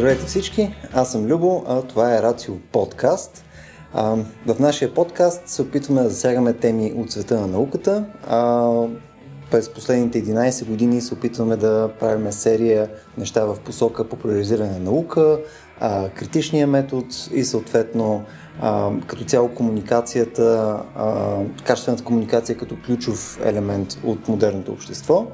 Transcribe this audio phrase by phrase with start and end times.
[0.00, 3.44] Здравейте всички, аз съм Любо, а това е Рацио подкаст.
[3.94, 4.16] А,
[4.46, 8.04] в нашия подкаст се опитваме да засягаме теми от света на науката.
[8.28, 8.70] А,
[9.50, 15.38] през последните 11 години се опитваме да правим серия неща в посока популяризиране на наука,
[15.80, 18.24] а, критичния метод и съответно
[18.60, 25.26] а, като цяло комуникацията, а, качествената комуникация като ключов елемент от модерното общество.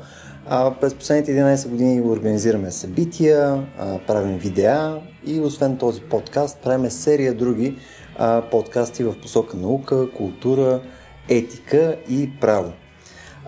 [0.48, 6.90] А, през последните 11 години организираме събития, а, правим видеа и освен този подкаст правим
[6.90, 7.78] серия други
[8.18, 10.80] а, подкасти в посока наука, култура,
[11.28, 12.72] етика и право.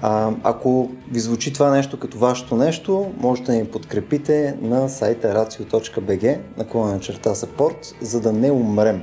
[0.03, 5.35] А, ако ви звучи това нещо като вашето нещо, можете да ни подкрепите на сайта
[5.35, 9.03] racio.bg на черта support, за да не умрем.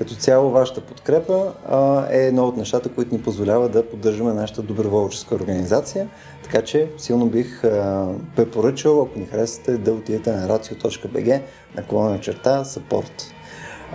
[0.00, 4.62] Като цяло вашата подкрепа а, е едно от нещата, които ни позволява да поддържаме нашата
[4.62, 6.08] доброволческа организация.
[6.42, 11.40] Така че силно бих а, препоръчал, ако ни харесате, да отидете на racio.bg
[11.76, 13.22] наклона на черта support.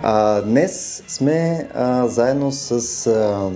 [0.02, 3.50] А, днес сме а, заедно с а,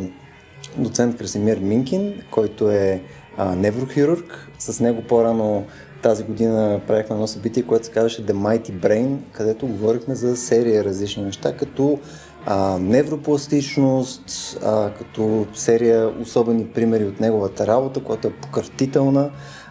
[0.77, 3.03] доцент Красимир Минкин, който е
[3.37, 4.49] а, неврохирург.
[4.59, 5.65] С него по-рано
[6.03, 10.85] тази година правихме едно събитие, което се казваше The Mighty Brain, където говорихме за серия
[10.85, 11.99] различни неща, като
[12.47, 19.31] а, невропластичност, а, като серия особени примери от неговата работа, която е пократителна.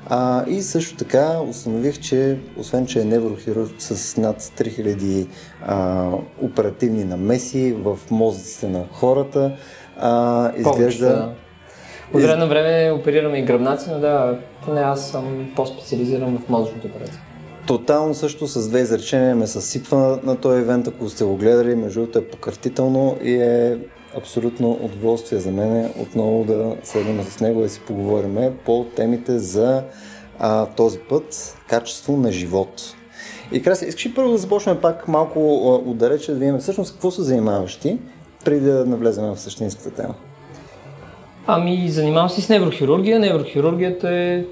[0.09, 5.27] А, и също така установих, че освен, че е неврохирург с над 3000
[5.65, 6.07] а,
[6.41, 9.55] оперативни намеси в мозъците на хората,
[9.97, 11.31] а, изглежда...
[12.13, 16.87] От време на време оперираме и гръбнаци, но да, поне аз съм по-специализиран в мозъчната
[16.87, 17.21] операция.
[17.69, 21.75] Тотално също с две изречения ме съсипва на, на този евент, ако сте го гледали,
[21.75, 23.77] между другото е пократително и е
[24.17, 29.83] абсолютно удоволствие за мен отново да седнем с него и си поговорим по темите за
[30.39, 32.95] а, този път качество на живот.
[33.51, 37.23] И Краси, искаш ли първо да започнем пак малко отдалече, да видим всъщност какво са
[37.23, 37.97] занимаващи,
[38.45, 40.15] преди да навлезем в същинската тема?
[41.47, 43.19] Ами, занимавам се с неврохирургия.
[43.19, 44.43] Неврохирургията е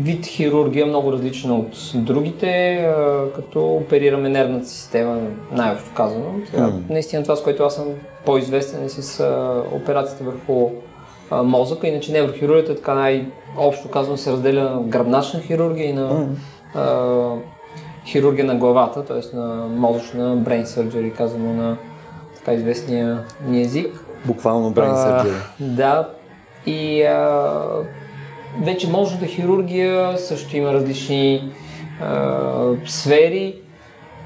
[0.00, 2.84] вид хирургия, много различна от другите,
[3.34, 5.20] като оперираме нервната система,
[5.52, 6.34] най-общо казано.
[6.88, 7.86] Наистина това, с което аз съм
[8.26, 9.24] по-известен е с
[9.72, 10.70] операцията върху
[11.44, 16.28] мозъка, иначе неврохирургията, така най-общо казано, се разделя на гръбначна хирургия и на
[16.74, 17.34] а,
[18.06, 19.36] хирургия на главата, т.е.
[19.36, 21.76] на мозъчна brain surgery, казано на
[22.36, 24.04] така известния ни език.
[24.24, 25.34] Буквално brain surgery.
[25.60, 26.08] А, да.
[26.66, 27.64] И а,
[28.62, 31.52] вече мозъчната хирургия също има различни
[32.00, 33.54] а, сфери.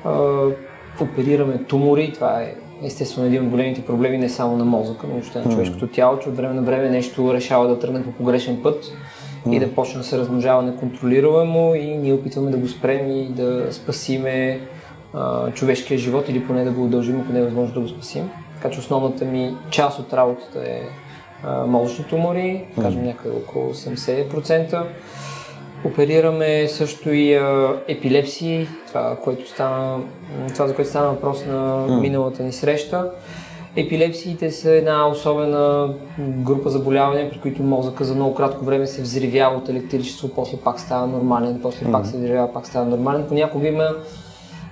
[0.04, 0.40] А,
[1.00, 5.38] оперираме тумори, това е естествено един от големите проблеми не само на мозъка, но въобще
[5.38, 8.84] на човешкото тяло, че от време на време нещо решава да тръгне по погрешен път
[9.50, 13.72] и да почне да се размножава неконтролируемо и ние опитваме да го спрем и да
[13.72, 14.60] спасиме
[15.14, 18.30] а, човешкия живот или поне да го удължим, ако не е възможно да го спасим.
[18.54, 20.80] Така че основната ми част от работата е
[21.66, 24.84] мозъчни тумори, кажем някъде около 70%.
[25.84, 30.00] Оперираме също и а, епилепсии, това, което стана,
[30.52, 33.10] това за което стана въпрос на миналата ни среща.
[33.76, 39.56] Епилепсиите са една особена група заболявания, при които мозъка за много кратко време се взривява
[39.56, 43.24] от електричество, после пак става нормален, после пак се взривява, пак става нормален.
[43.28, 43.88] Понякога има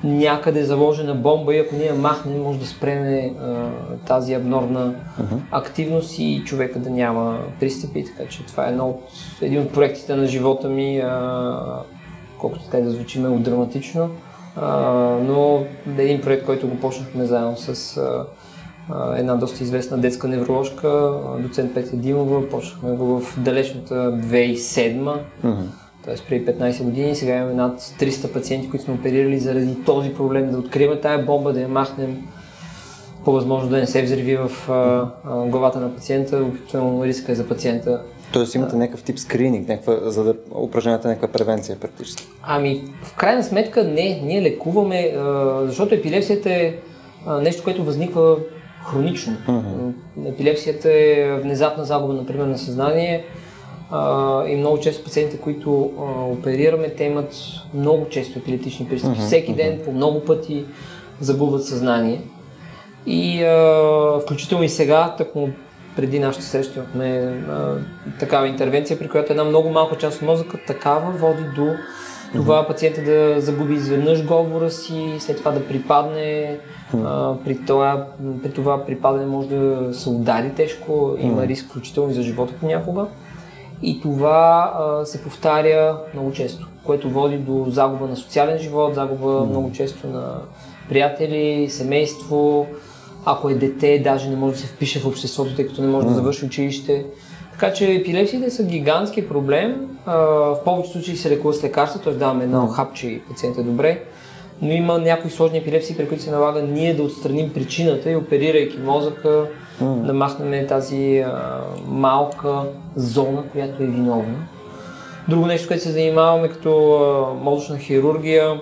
[0.04, 3.66] някъде заложена бомба и ако ние махнем, може да спреме а,
[4.06, 5.38] тази абнорна uh-huh.
[5.50, 8.04] активност и човека да няма пристъпи.
[8.04, 9.02] Така че това е едно от,
[9.42, 11.82] един от проектите на живота ми, а,
[12.38, 14.10] колкото така да звучи много драматично,
[14.56, 14.80] а,
[15.22, 15.64] но
[15.98, 18.26] един проект, който го почнахме заедно с а,
[19.16, 26.14] една доста известна детска невроложка, доцент Петя Димова, почнахме го в далечната 2007 uh-huh т.е.
[26.28, 30.58] преди 15 години, сега имаме над 300 пациенти, които сме оперирали заради този проблем, да
[30.58, 32.22] открием тая бомба, да я махнем,
[33.24, 34.72] по възможно да не се взриви в а,
[35.24, 38.02] а, главата на пациента, обикновено риска е за пациента.
[38.32, 42.26] Тоест имате някакъв тип скрининг, някаква, за да упражнявате някаква превенция практически?
[42.42, 46.74] Ами, в крайна сметка не, ние лекуваме, а, защото епилепсията е
[47.26, 48.36] а, нещо, което възниква
[48.84, 49.36] хронично.
[49.48, 49.92] Uh-huh.
[50.28, 53.24] Епилепсията е внезапна загуба, например, на съзнание,
[53.92, 57.34] а, и много често пациентите, които а, оперираме, те имат
[57.74, 59.18] много често епилептични пристъпи.
[59.18, 60.64] Uh-huh, Всеки ден по много пъти
[61.20, 62.20] загубват съзнание.
[63.06, 65.48] И а, включително и сега, tako
[65.96, 67.42] преди нашата среща имахме
[68.20, 71.74] такава интервенция, при която една много малка част от мозъка такава води до
[72.32, 76.58] това пациента да загуби изведнъж говора си, след това да припадне.
[77.04, 78.06] А, при, това,
[78.42, 83.06] при това припадане може да се удари тежко, има риск включително и за живота понякога
[83.82, 86.68] и това а, се повтаря много често.
[86.84, 89.48] което води до загуба на социален живот, загуба mm.
[89.48, 90.34] много често на
[90.88, 92.66] приятели, семейство.
[93.24, 96.06] Ако е дете, даже не може да се впише в обществото, тъй като не може
[96.06, 96.08] mm.
[96.08, 97.06] да завърши училище.
[97.52, 99.88] Така че епилепсиите са гигантски проблем.
[100.06, 102.12] В повечето случаи се лекува с лекарства, т.е.
[102.12, 104.02] даваме едно хапче и пациент е добре.
[104.62, 108.78] Но има някои сложни епилепсии, при които се налага ние да отстраним причината и оперирайки
[108.78, 109.46] мозъка,
[109.80, 112.62] да махнем тази а, малка
[112.96, 114.46] зона, която е виновна.
[115.28, 118.60] Друго нещо, което се занимаваме като а, мозъчна хирургия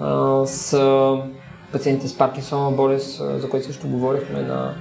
[0.00, 0.78] а, с
[1.72, 4.74] пациентите с Паркинсонова болест, за което също говорихме на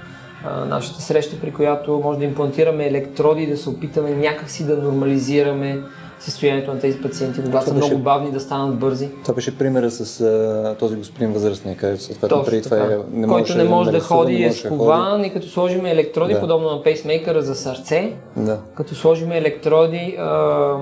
[0.66, 5.80] нашата среща, при която може да имплантираме електроди и да се опитаме някакси да нормализираме
[6.20, 9.10] състоянието на тези пациенти, когато са много бавни да станат бързи.
[9.22, 13.58] Това беше примера с а, този господин възрастния, където съответно преди това е, не който
[13.58, 16.40] не може да, да ходи, е скован и като сложим електроди, да.
[16.40, 18.60] подобно на пейсмейкъра за сърце, да.
[18.76, 20.34] като сложим електроди, а,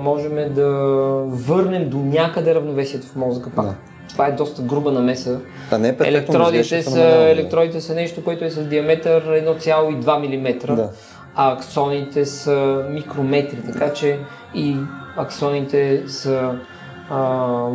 [0.02, 0.70] можем да
[1.28, 3.66] върнем до някъде равновесието в мозъка пак.
[3.66, 3.76] Да
[4.16, 5.40] това е доста груба намеса.
[5.72, 10.90] А не е електродите, са, електродите са нещо, което е с диаметър 1,2 мм, да.
[11.36, 14.20] а аксоните са микрометри, така че
[14.56, 14.78] и
[15.18, 16.52] аксоните са
[17.10, 17.18] а,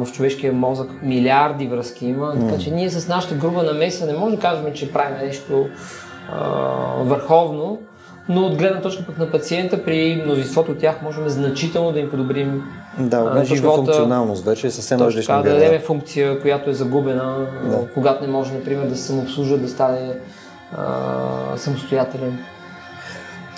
[0.04, 4.36] в човешкия мозък милиарди връзки има, така че ние с нашата груба намеса не можем
[4.36, 5.66] да кажем, че правим нещо
[6.32, 6.44] а,
[7.02, 7.78] върховно,
[8.28, 12.10] но от гледна точка пък на пациента, при мнозинството от тях можем значително да им
[12.10, 12.62] подобрим
[12.98, 13.76] да, от живота.
[13.76, 15.42] функционалност вече е съвсем различна.
[15.42, 17.86] Да, да дадем функция, която е загубена, да.
[17.94, 20.14] когато не може, например, да се самообслужва, да стане
[20.76, 22.38] а, самостоятелен.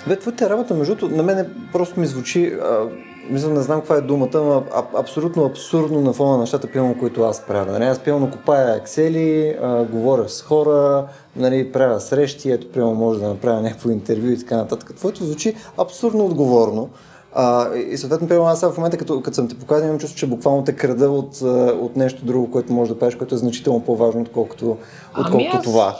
[0.07, 2.79] Бе, твоята работа, между другото, на мен просто ми звучи, а,
[3.29, 6.95] мисля, не знам каква е думата, но а, абсолютно абсурдно на фона на нещата, пилно,
[6.99, 7.71] които аз правя.
[7.71, 7.83] Нали?
[7.83, 11.05] Аз пилно копая ексели, а, говоря с хора,
[11.35, 14.95] нали, правя срещи, ето, примерно, може да направя някакво интервю и така нататък.
[14.95, 16.89] Твоето звучи абсурдно отговорно.
[17.35, 20.27] А, и съответно, примерно, аз в момента, като, като съм те показал, имам чувство, че
[20.27, 21.41] буквално те крада от,
[21.81, 24.77] от нещо друго, което може да правиш, което е значително по-важно, отколкото,
[25.09, 25.63] отколкото ами аз...
[25.63, 25.97] това.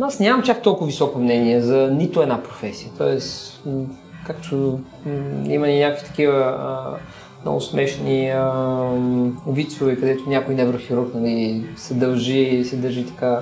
[0.00, 2.90] Аз нямам чак толкова високо мнение за нито една професия.
[2.98, 3.62] Тоест,
[4.26, 4.80] както
[5.46, 6.96] има и някакви такива а,
[7.42, 8.50] много смешни а,
[9.46, 13.40] вицове, където някой неврохирург нали, се дължи, се държи така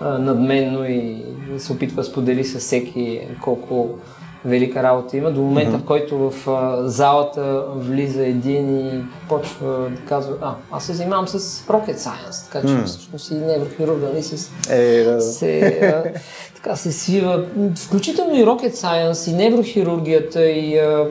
[0.00, 1.22] а, надменно и
[1.58, 3.98] се опитва да сподели с всеки колко
[4.46, 5.82] велика работа има, до момента mm-hmm.
[5.82, 11.28] в който в а, залата влиза един и почва да казва, а, аз се занимавам
[11.28, 12.84] с rocket science, така че mm.
[12.84, 15.20] всъщност и неврохирург, нали, с, е, да.
[15.20, 16.18] се, а,
[16.54, 17.44] така се свива,
[17.76, 21.06] включително и rocket science, и неврохирургията, и а,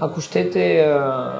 [0.00, 1.32] ако щете а,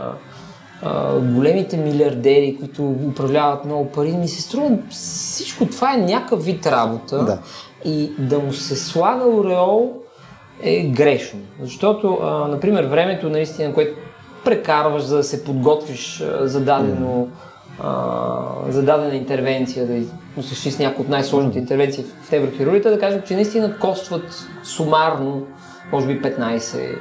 [0.82, 6.66] а, големите милиардери, които управляват много пари, ми се струва всичко това е някакъв вид
[6.66, 7.38] работа да.
[7.84, 10.00] и да му се слага ореол
[10.62, 11.40] е грешно.
[11.62, 13.98] Защото, а, например, времето наистина, което
[14.44, 17.28] прекарваш за да се подготвиш а, за, дадено,
[17.80, 20.00] а, за дадена интервенция, да
[20.36, 25.46] осъществиш някои от най-сложните интервенции в неврохирургията, да кажем, че наистина костват сумарно,
[25.92, 26.98] може би 15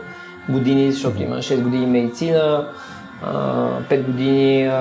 [0.50, 2.68] години, защото има 6 години медицина,
[3.24, 4.72] 5 години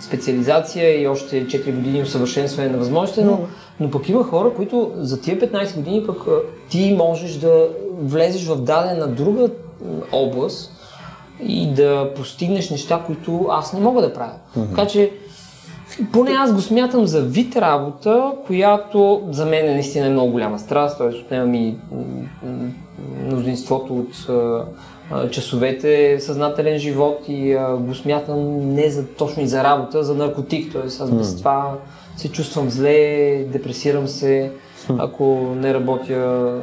[0.00, 3.40] специализация и още 4 години усъвършенстване на възможности, но
[3.82, 6.26] но пък има хора, които за тия 15 години пък
[6.68, 9.50] ти можеш да влезеш в дадена друга
[10.12, 10.72] област
[11.44, 14.32] и да постигнеш неща, които аз не мога да правя.
[14.58, 14.68] Mm-hmm.
[14.68, 15.12] Така че
[16.12, 20.98] поне аз го смятам за вид работа, която за мен е наистина много голяма страст,
[20.98, 21.06] т.е.
[21.06, 21.76] отнема ми
[23.24, 24.30] мнозинството от
[25.30, 30.72] часовете съзнателен живот и го смятам не за, точно и за работа, за наркотик.
[30.72, 30.86] Т.е.
[30.86, 31.38] аз без mm.
[31.38, 31.74] това
[32.16, 34.52] се чувствам зле, депресирам се,
[34.98, 36.60] ако не работя,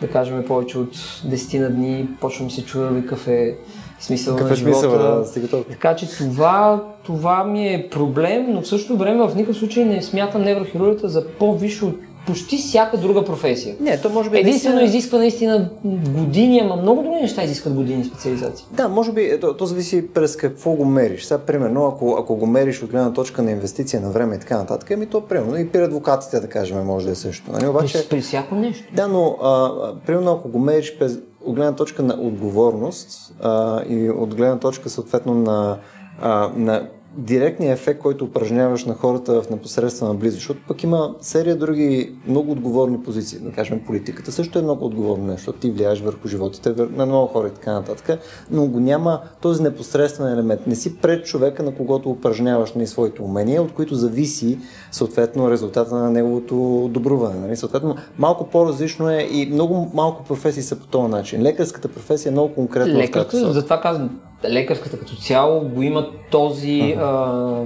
[0.00, 3.56] да кажем, повече от 10 на дни, почвам се чува какъв е
[4.00, 5.26] смисъл какъв на е живота.
[5.26, 9.56] Смисъл, да, така че това, това ми е проблем, но в същото време в никакъв
[9.56, 13.76] случай не смятам неврохирургията за по-висше от почти всяка друга професия.
[13.80, 14.38] Не, то може би.
[14.38, 14.98] Единствено наистина...
[14.98, 15.70] изисква наистина
[16.08, 18.66] години, ама много други неща изискват години специализация.
[18.70, 21.24] Да, може би, то, то зависи през какво го мериш.
[21.24, 24.58] Сега, примерно, ако, ако го мериш от гледна точка на инвестиция на време и така
[24.58, 27.52] нататък, ами то, примерно, и при адвокатите, да кажем, може да е също.
[27.52, 27.66] Нали?
[27.66, 28.84] Обаче, при, при всяко нещо.
[28.96, 29.70] Да, но, а,
[30.06, 34.88] примерно, ако го мериш през, от гледна точка на отговорност а, и от гледна точка,
[34.88, 35.78] съответно, на,
[36.20, 41.56] а, на директния ефект, който упражняваш на хората в непосредствена близост, защото пък има серия
[41.56, 43.38] други много отговорни позиции.
[43.38, 47.26] Да кажем, политиката също е много отговорно нещо, защото ти влияеш върху животите на много
[47.26, 48.18] хора и така нататък,
[48.50, 50.66] но го няма този непосредствен елемент.
[50.66, 54.58] Не си пред човека, на когото упражняваш на нали, своите умения, от които зависи
[54.92, 57.40] съответно резултата на неговото добруване.
[57.40, 57.56] Нали?
[57.56, 61.42] Съответно, малко по-различно е и много малко професии са по този начин.
[61.42, 62.94] Лекарската професия е много конкретна.
[62.94, 67.62] Лекарска, затова казвам, лекарската като цяло го има този, а,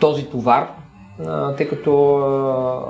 [0.00, 0.70] този товар,
[1.26, 2.80] а, тъй като а,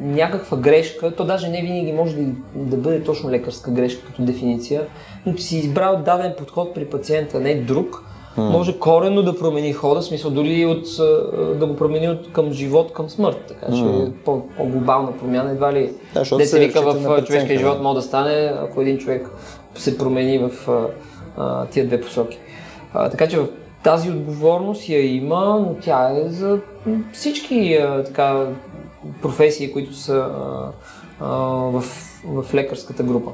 [0.00, 4.82] някаква грешка, то даже не винаги може да, да бъде точно лекарска грешка като дефиниция,
[5.26, 8.04] но ти си избрал даден подход при пациента, не друг,
[8.38, 10.84] може коренно да промени хода, смисъл дори от,
[11.58, 13.44] да го промени от към живот към смърт.
[13.48, 14.12] Така че mm.
[14.24, 18.80] по, по-глобална промяна едва ли да, се вика в човешкия живот може да стане, ако
[18.80, 19.30] един човек
[19.74, 20.50] се промени в
[21.38, 22.38] а, тия две посоки.
[22.94, 23.48] А, така че в
[23.82, 26.58] тази отговорност я има, но тя е за
[27.12, 28.46] всички а, така,
[29.22, 30.70] професии, които са а,
[31.20, 31.28] а,
[31.70, 31.84] в,
[32.24, 33.30] в лекарската група.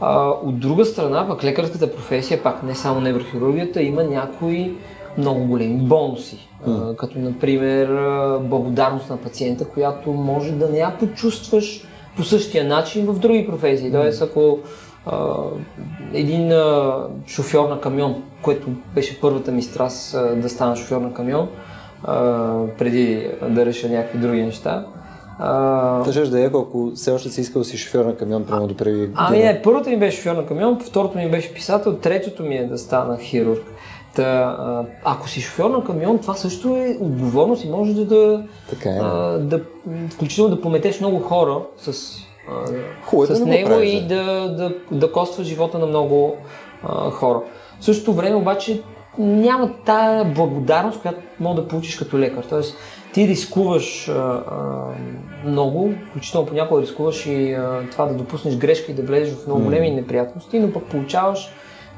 [0.00, 4.76] А, от друга страна, пък лекарската професия, пак не само неврохирургията, има някои
[5.18, 6.48] много големи бонуси.
[6.66, 6.92] Mm.
[6.92, 7.88] А, като например
[8.40, 11.84] благодарност на пациента, която може да не я почувстваш
[12.16, 13.92] по същия начин в други професии.
[13.92, 14.58] Тоест, ако
[15.08, 15.36] а,
[16.12, 16.96] един а,
[17.26, 21.48] шофьор на камион, което беше първата ми страст а, да стана шофьор на камион,
[22.04, 22.14] а,
[22.78, 24.86] преди да реша някакви други неща,
[25.38, 26.12] а...
[26.12, 29.10] ще да е, ако все още си искал си шофьор на камион, прямо до преди
[29.14, 32.66] Ами не, първото ми беше шофьор на камион, второто ми беше писател, третото ми е
[32.66, 33.62] да стана хирург.
[34.14, 34.56] Та,
[35.04, 38.98] ако си шофьор на камион, това също е отговорност и може да, да, така е.
[39.02, 39.60] а, да
[40.10, 42.16] включително да пометеш много хора с,
[43.02, 46.36] Хубаво, с да него прави, и да, да, да коства живота на много
[46.82, 47.42] а, хора.
[47.80, 48.82] В същото време обаче
[49.18, 52.44] няма тая благодарност, която мога да получиш като лекар.
[52.48, 52.76] Тоест,
[53.12, 54.44] ти рискуваш а, а,
[55.44, 59.62] много, включително понякога рискуваш и а, това да допуснеш грешка и да влезеш в много
[59.62, 61.50] големи неприятности, но пък получаваш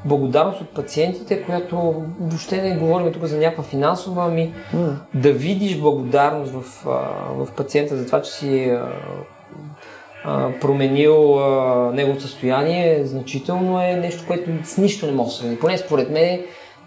[0.05, 4.93] благодарност от пациентите, която въобще не говорим тук за някаква финансова, ами mm.
[5.13, 6.89] да видиш благодарност в, а,
[7.43, 8.77] в пациента за това, че си
[10.23, 15.59] а, променил а, неговото състояние, значително е нещо, което с нищо не може да се
[15.59, 16.39] Поне според мен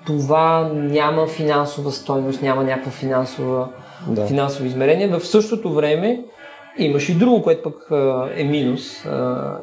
[0.07, 3.69] това няма финансова стойност, няма някаква финансова
[4.09, 4.27] да.
[4.27, 5.09] финансово измерение.
[5.09, 6.21] В същото време
[6.79, 7.89] имаш и друго, което пък
[8.37, 9.07] е минус.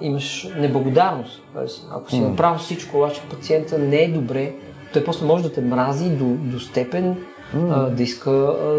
[0.02, 1.44] Имаш неблагодарност.
[1.54, 2.28] Тоест, ако си mm.
[2.28, 4.52] направил всичко, обаче пациента не е добре,
[4.94, 7.18] той после може да те мрази до, до степен,
[7.56, 7.90] mm.
[7.90, 8.32] да иска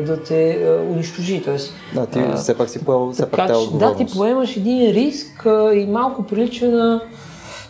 [0.06, 1.42] да те унищожи.
[1.42, 5.46] Тоест, да, ти а, все пак си поел все пак Да, ти поемаш един риск
[5.74, 7.02] и малко прилича на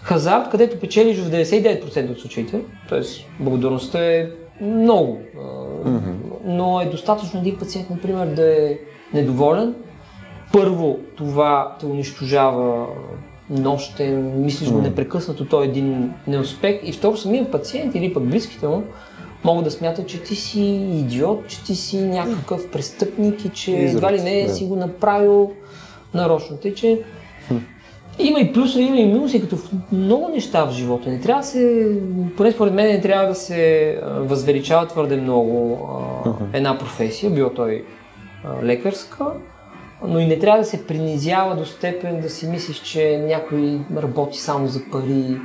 [0.03, 2.61] хазарт, където печелиш в 99% от случаите.
[2.89, 4.31] Тоест, благодарността е
[4.61, 5.19] много.
[5.87, 6.15] Mm-hmm.
[6.45, 8.79] Но е достатъчно един пациент, например, да е
[9.15, 9.75] недоволен.
[10.53, 12.87] Първо, това те унищожава
[13.51, 16.81] нощен, мислиш го непрекъснато, той е един неуспех.
[16.85, 18.83] И второ, самия пациент или пък близките му
[19.45, 20.61] могат да смятат, че ти си
[20.93, 24.55] идиот, че ти си някакъв престъпник и че едва ли не да.
[24.55, 25.53] си го направил
[26.15, 26.57] нарочно.
[26.57, 27.01] Тъй, че
[28.19, 31.11] има и плюса, има и минуси, като в много неща в живота.
[31.11, 31.93] Не трябва да се,
[32.37, 35.79] поне според мен, не трябва да се възвеличава твърде много
[36.53, 37.85] една професия, било той
[38.63, 39.27] лекарска,
[40.07, 44.39] но и не трябва да се принизява до степен да си мислиш, че някой работи
[44.39, 45.37] само за пари.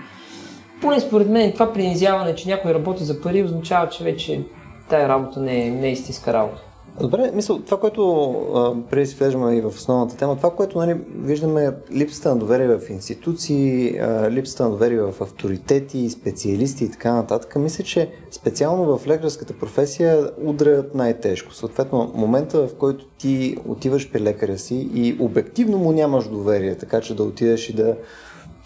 [0.82, 4.46] Поне според мен това принизяване, че някой работи за пари, означава, че вече
[4.90, 6.62] тая работа не е, не е истинска работа.
[7.02, 11.72] Добре, мисъл, това, което преди си влежаме и в основната тема, това, което нали, виждаме
[11.92, 17.56] липсата на доверие в институции, а, липсата на доверие в авторитети, специалисти и така нататък,
[17.56, 21.54] мисля, че специално в лекарската професия удрят най-тежко.
[21.54, 27.02] Съответно, момента, в който ти отиваш при лекаря си и обективно му нямаш доверие, така
[27.02, 27.96] че да отидеш и да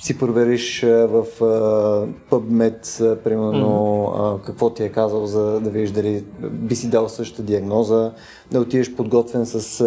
[0.01, 1.25] си провериш в
[2.29, 4.41] PubMed, примерно, mm-hmm.
[4.45, 8.11] какво ти е казал, за да видиш дали би си дал същата диагноза,
[8.51, 9.85] да отидеш подготвен с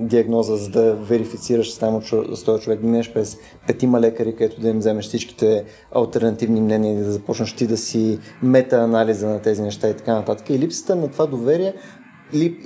[0.00, 2.02] диагноза, за да верифицираш само
[2.34, 5.64] с този човек, да минеш през петима лекари, където да им вземеш всичките
[5.94, 10.50] альтернативни мнения и да започнеш ти да си мета-анализа на тези неща и така нататък.
[10.50, 11.74] И липсата на това доверие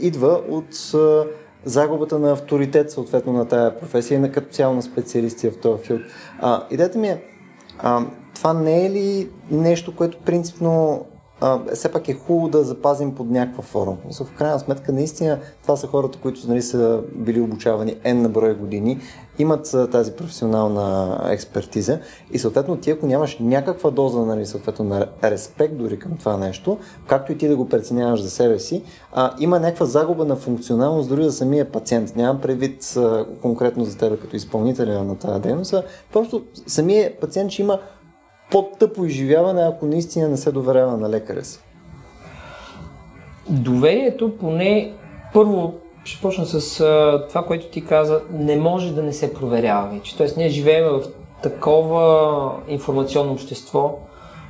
[0.00, 0.94] идва от
[1.64, 5.82] загубата на авторитет съответно на тая професия и на като цяло на специалисти в този
[5.82, 6.00] филд.
[6.40, 7.22] А, идеята ми е,
[7.78, 11.04] а, това не е ли нещо, което принципно
[11.40, 13.96] а, все пак е хубаво да запазим под някаква форма.
[14.20, 18.54] В крайна сметка, наистина, това са хората, които нали, са били обучавани N на брой
[18.54, 19.00] години,
[19.38, 21.98] имат тази професионална експертиза
[22.32, 26.78] и съответно ти, ако нямаш някаква доза нали, съответно, на респект дори към това нещо,
[27.06, 31.08] както и ти да го преценяваш за себе си, а, има някаква загуба на функционалност
[31.08, 32.16] дори за самия пациент.
[32.16, 37.50] Нямам предвид а, конкретно за тебе като изпълнителя на тази дейност, а просто самия пациент
[37.50, 37.78] ще има
[38.50, 41.60] по-тъпо изживяване, ако наистина не се доверява на лекаря си?
[43.50, 44.94] Доверието поне
[45.32, 49.88] първо ще почна с а, това, което ти каза, не може да не се проверява
[49.88, 50.16] вече.
[50.16, 51.02] Тоест ние живеем в
[51.42, 53.98] такова информационно общество,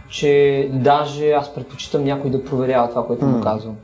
[0.08, 3.76] че даже аз предпочитам някой да проверява това, което му казвам.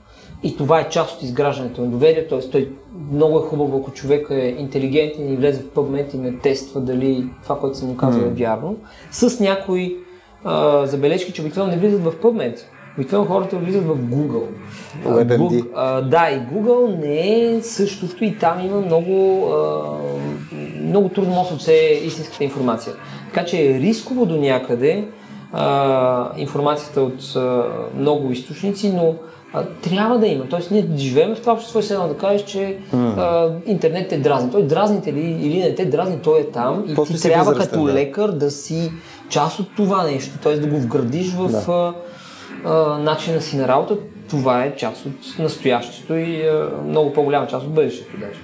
[0.42, 2.40] И това е част от изграждането на доверие, т.е.
[2.40, 2.72] той
[3.12, 7.26] много е хубаво, ако човек е интелигентен и влезе в PubMed и не тества дали
[7.42, 8.76] това, което съм му казал е вярно.
[9.10, 9.96] С някои
[10.44, 12.60] а, забележки, че обикновено не влизат в PubMed.
[12.99, 14.47] Обикновено хората влизат в Google.
[15.06, 15.38] WebMD.
[15.38, 19.82] Google а, да, и Google не е същото и там има много, а,
[20.82, 22.94] много трудно може да се истинската информация.
[23.32, 25.04] Така че е рисково до някъде
[25.52, 27.64] а, информацията от а,
[27.97, 29.14] много източници, но
[29.52, 30.44] а, трябва да има.
[30.50, 34.50] Тоест ние живеем в това общество и сега да кажеш, че а, интернет те дразни.
[34.50, 37.70] Той дразните ли или не те дразни, той е там и После ти трябва възрастен,
[37.70, 37.92] като да.
[37.92, 38.92] лекар да си
[39.28, 40.56] част от това нещо, т.е.
[40.56, 41.94] да го вградиш в Да.
[42.64, 43.96] А, начина си на работа.
[44.30, 48.40] Това е част от настоящето и а, много по-голяма част от бъдещето даже.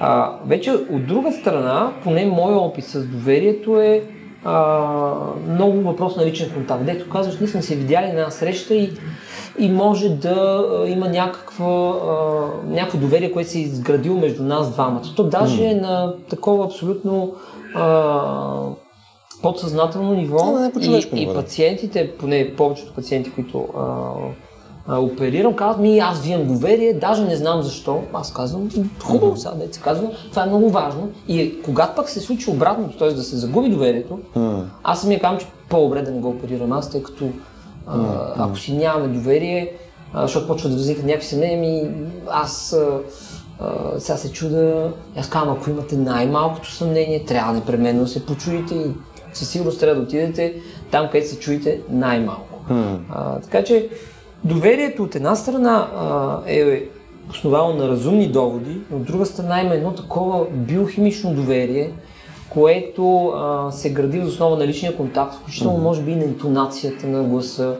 [0.00, 4.02] А, вече от друга страна, поне моят опит с доверието е
[4.44, 5.14] а,
[5.48, 6.84] много въпрос на личен контакт.
[6.84, 8.90] Дето казваш, ние сме се видяли на среща и,
[9.58, 12.12] и може да има някаква, а,
[12.66, 15.14] някакво доверие, което се е изградило между нас двамата.
[15.16, 17.34] То даже е на такова абсолютно
[17.74, 18.60] а,
[19.42, 24.12] подсъзнателно ниво Да, не по-човешко и, и пациентите, поне повечето пациенти, които а,
[24.88, 28.02] а, оперирам, казват ми, аз имам доверие, даже не знам защо.
[28.12, 28.68] Аз казвам,
[29.02, 31.08] хубаво сега, да се казва, това е много важно.
[31.28, 33.12] И е, когато пък се случи обратното, т.е.
[33.12, 34.18] да се загуби доверието,
[34.82, 37.28] аз самия казвам, че по-добре да не го оперирам аз, тъй като
[37.86, 37.98] а,
[38.36, 39.72] ако си нямаме доверие,
[40.12, 41.90] а, защото почва да възникнат някакви съмнения, ми
[42.30, 43.00] аз а,
[43.60, 48.74] а, сега се чуда, аз казвам, ако имате най-малкото съмнение, трябва непременно да се почуете
[48.74, 48.90] и
[49.32, 50.54] със сигурност трябва да отидете
[50.90, 52.58] там, където се чуете най-малко.
[53.10, 53.88] А, така че
[54.44, 56.82] доверието от една страна а, е
[57.30, 61.92] основано на разумни доводи, но от друга страна има едно такова биохимично доверие,
[62.48, 67.06] което а, се гради в основа на личния контакт, включително може би и на интонацията
[67.06, 67.76] на гласа.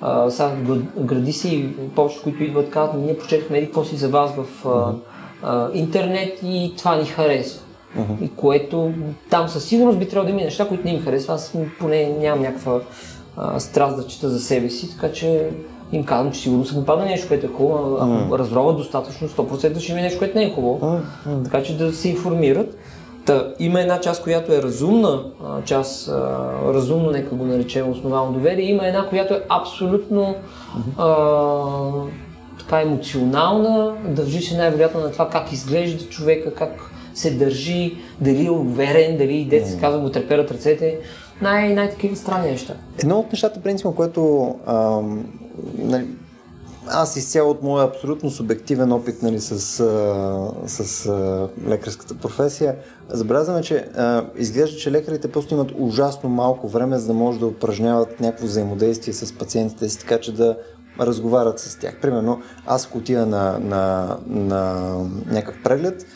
[0.00, 3.96] А, сега гра- гради се и повечето, които идват, казват, ние прочетохме еди какво си
[3.96, 4.92] за вас в а,
[5.42, 7.60] а, интернет и това ни харесва.
[8.20, 8.92] И което
[9.30, 11.34] там със сигурност би трябвало да има неща, които не им харесва.
[11.34, 12.80] Аз поне нямам някаква
[13.36, 15.50] а, страст да чета за себе си, така че
[15.92, 17.96] им казвам, че сигурно са попадна нещо, което е хубаво.
[18.00, 21.00] Ако разроват достатъчно, 100% ще има нещо, което не е хубаво.
[21.44, 22.78] Така че да се информират.
[23.24, 25.24] Та, има една част, която е разумна,
[25.64, 30.34] част, а, разумно, нека го наречем основално доверие, има една, която е абсолютно
[30.98, 31.16] а,
[32.58, 38.50] така емоционална, държи се най-вероятно на това как изглежда човека, как се държи, дали е
[38.50, 40.98] уверен, дали дете се казва, му треперат ръцете,
[41.42, 42.74] най- най-такива странни неща.
[42.98, 45.24] Едно от нещата, принципно, което ам,
[45.78, 46.06] нали,
[46.88, 49.58] аз изцяло от моя абсолютно субективен опит нали, с,
[50.66, 52.76] с а, лекарската професия,
[53.08, 57.46] забелязваме, че а, изглежда, че лекарите просто имат ужасно малко време, за да може да
[57.46, 60.56] упражняват някакво взаимодействие с пациентите си, така че да
[61.00, 62.00] разговарят с тях.
[62.02, 64.94] Примерно, аз ако отида на, на, на
[65.26, 66.06] някакъв преглед,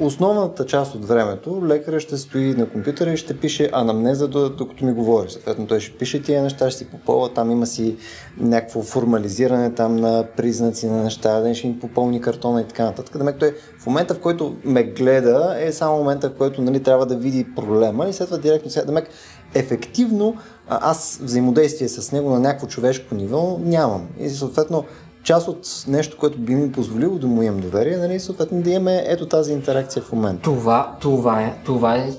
[0.00, 4.84] Основната част от времето лекаря ще стои на компютъра и ще пише анамнеза, до- докато
[4.84, 5.30] ми говори.
[5.30, 7.96] Съответно, той ще пише тия неща, ще си попълва, там има си
[8.38, 13.18] някакво формализиране там на признаци на неща, да ще ми попълни картона и така нататък.
[13.18, 17.06] Демек, той в момента, в който ме гледа, е само момента, в който нали, трябва
[17.06, 18.86] да види проблема и след това директно сега.
[18.86, 19.08] Демек,
[19.54, 20.36] ефективно
[20.68, 24.08] аз взаимодействие с него на някакво човешко ниво нямам.
[24.20, 24.84] И съответно,
[25.24, 29.04] част от нещо, което би ми позволило да му имам доверие, нали, съответно да имаме
[29.06, 30.42] ето тази интеракция в момента.
[30.42, 32.10] Това, това е, това е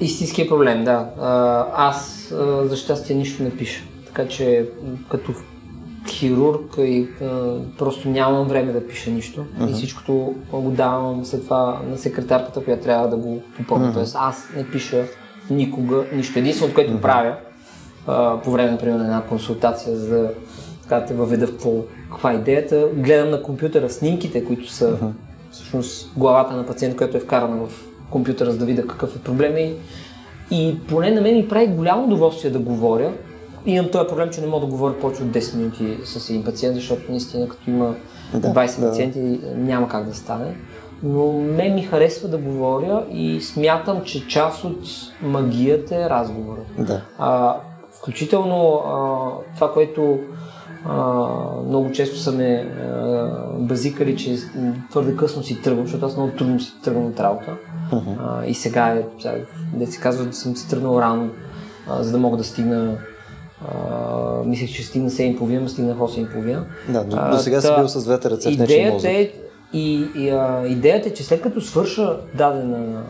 [0.00, 1.10] истинския проблем, да.
[1.74, 2.28] Аз
[2.64, 3.84] за щастие нищо не пиша.
[4.06, 4.68] Така че
[5.10, 5.32] като
[6.08, 9.44] хирург и а, просто нямам време да пиша нищо.
[9.68, 13.92] И всичкото го давам след това на секретарката, която трябва да го попълни.
[13.94, 15.04] Тоест аз не пиша
[15.50, 16.38] никога нищо.
[16.38, 17.36] Единственото, което правя
[18.06, 20.30] а, по време, например, на една консултация за да,
[20.82, 21.70] така те въведа в какво,
[22.10, 24.98] каква е идеята, гледам на компютъра снимките, които са
[25.50, 29.56] всъщност главата на пациент, която е вкарана в компютъра, за да видя какъв е проблем
[29.56, 29.74] и,
[30.50, 33.12] и поне на мен ми прави голямо удоволствие да говоря.
[33.66, 36.74] Имам този проблем, че не мога да говоря повече от 10 минути с един пациент,
[36.74, 37.94] защото наистина като има
[38.34, 38.88] Да, 20 да.
[38.88, 40.56] пациенти няма как да стане.
[41.02, 44.78] Но мен ми харесва да говоря и смятам, че част от
[45.22, 46.60] магията е разговора.
[46.78, 47.02] Да.
[47.18, 47.56] А,
[47.90, 50.18] включително а, това, което
[50.84, 51.26] а,
[51.68, 54.36] много често са ме а, базикали, че
[54.90, 57.56] твърде късно си тръгвам, защото аз много трудно си тръгвам от работа.
[58.20, 59.34] А, и сега е, сега,
[59.74, 61.30] де се казва, да съм си тръгнал рано,
[61.88, 62.98] а, за да мога да стигна
[63.68, 66.64] а, мислех, че стигна 7.30, но стигнах 8.30.
[66.88, 69.10] Да, до, А, до сега си бил с двете ръце в нечия мозък.
[69.10, 69.32] Е,
[69.72, 73.02] и, и а, идеята е, че след като свърша дадена,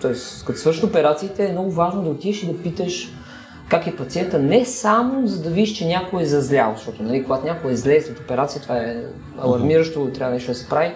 [0.00, 0.12] т.е.
[0.46, 3.12] като свършат операциите, е много важно да отидеш и да питаш
[3.68, 7.46] как е пациента не само за да виж, че някой е зазлял, защото нали, когато
[7.46, 8.96] някой е зле след операция, това е
[9.38, 10.92] алармиращо, трябва нещо да се прави,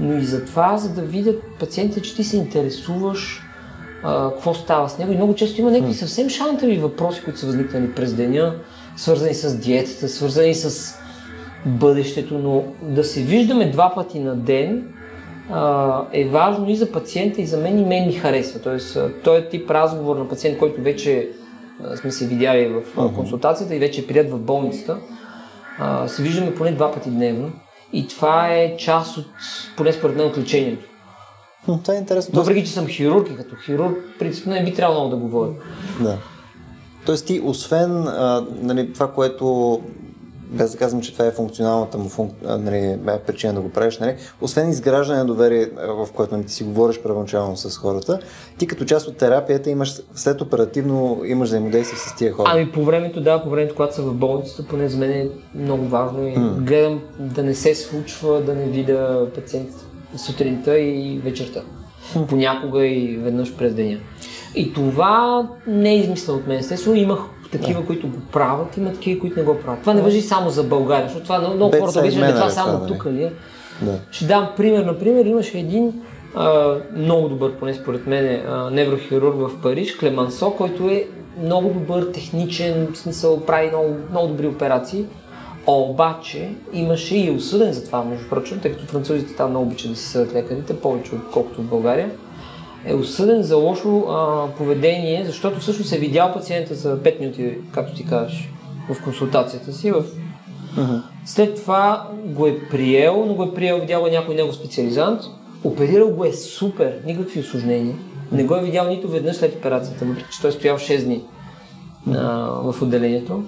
[0.00, 3.42] но и за това, за да видят пациентите, че ти се интересуваш
[4.02, 5.12] а, какво става с него.
[5.12, 8.54] И много често има някакви съвсем шантави въпроси, които са възникнали през деня,
[8.96, 10.94] свързани с диетата, свързани с
[11.66, 14.84] бъдещето, но да се виждаме два пъти на ден
[15.50, 18.60] а, е важно и за пациента, и за мен, и мен ми харесва.
[18.60, 21.28] Тоест, той е тип разговор на пациент, който вече
[21.96, 23.14] сме се видяли в uh-huh.
[23.14, 24.98] консултацията и вече прият в болницата,
[25.78, 27.52] а, се виждаме поне два пъти дневно.
[27.92, 29.26] И това е част от,
[29.76, 30.86] поне според мен, от лечението.
[31.64, 32.40] Това е интересно.
[32.40, 35.50] Въпреки, че съм хирург и като хирург, принципно не би трябвало много да говоря.
[36.00, 36.18] Да.
[37.06, 39.80] Тоест ти, освен а, нали, това, което
[40.50, 42.32] без да казвам, че това е функционалната му функ...
[42.42, 46.52] нали, е причина да го правиш, нали, освен изграждане на доверие, в което нали, ти
[46.52, 48.18] си говориш първоначално с хората,
[48.58, 52.50] ти като част от терапията имаш след оперативно имаш взаимодействие с тия хора.
[52.52, 55.84] Ами по времето, да, по времето, когато съм в болницата, поне за мен е много
[55.84, 56.54] важно и mm.
[56.54, 59.84] гледам да не се случва да не видя пациентите
[60.16, 61.60] сутринта и вечерта.
[62.14, 62.26] Mm.
[62.26, 63.98] Понякога и веднъж през деня.
[64.54, 66.58] И това не е измисъл от мен.
[66.58, 67.18] Естествено, имах
[67.52, 67.86] такива, да.
[67.86, 69.80] които го правят, има такива, които не го правят.
[69.80, 73.06] Това не въжи само за България, защото това много хората виждат, това е само тук
[73.06, 73.32] ли е.
[73.82, 73.98] Да.
[74.10, 74.84] Ще дам пример.
[74.84, 75.92] Например, имаше един
[76.34, 81.06] а, много добър, поне според мен, а, неврохирург в Париж, Клемансо, който е
[81.42, 85.04] много добър, техничен, в смисъл прави много, много добри операции.
[85.66, 89.96] Обаче имаше и осъден за това, между прочим, тъй като французите там много обичат да
[89.96, 92.10] си съдят лекарите, повече отколкото в България
[92.84, 97.94] е осъден за лошо а, поведение, защото всъщност е видял пациента за 5 минути, както
[97.94, 98.50] ти кажеш,
[98.90, 99.90] в консултацията си.
[99.90, 100.04] В...
[100.76, 101.02] Uh-huh.
[101.24, 105.20] След това го е приел, но го е приел, видял е някой него специализант,
[105.64, 107.96] оперирал го е супер, никакви осложнения.
[108.32, 111.22] Не го е видял нито веднъж след операцията, въпреки че той е стоял 6 дни
[112.12, 112.18] а,
[112.72, 113.42] в отделението.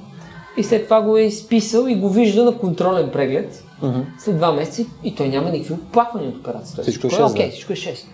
[0.56, 4.04] И след това го е изписал и го вижда на контролен преглед uh-huh.
[4.18, 6.82] след два месеца и той няма никакви оплаквания от операцията.
[6.82, 7.20] Всичко е 6.
[7.20, 8.04] Е окей, всичко е 6.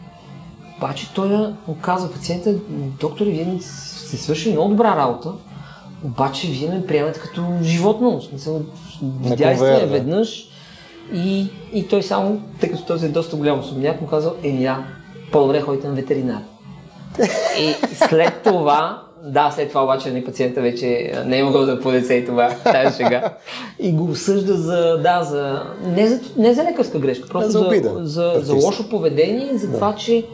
[0.79, 1.29] Обаче той
[1.69, 2.55] му казва пациента,
[3.01, 5.33] доктор, вие сте свършили много добра работа,
[6.05, 8.21] обаче вие ме приемате като животно.
[8.21, 8.63] В смисъл,
[9.23, 10.49] видяли сте веднъж
[11.13, 14.85] и, и той само, тъй като този е доста голям особняк, му казал, е, я,
[15.33, 16.43] по-добре ходите на ветеринар.
[17.61, 22.15] и след това, да, след това обаче нали, пациента вече не е могъл да подесе
[22.15, 23.35] и това, тази шега.
[23.79, 28.01] И го осъжда за, да, за, не за, не за лекарска грешка, просто за, за,
[28.03, 29.75] за, за лошо поведение, за да.
[29.75, 30.25] това, че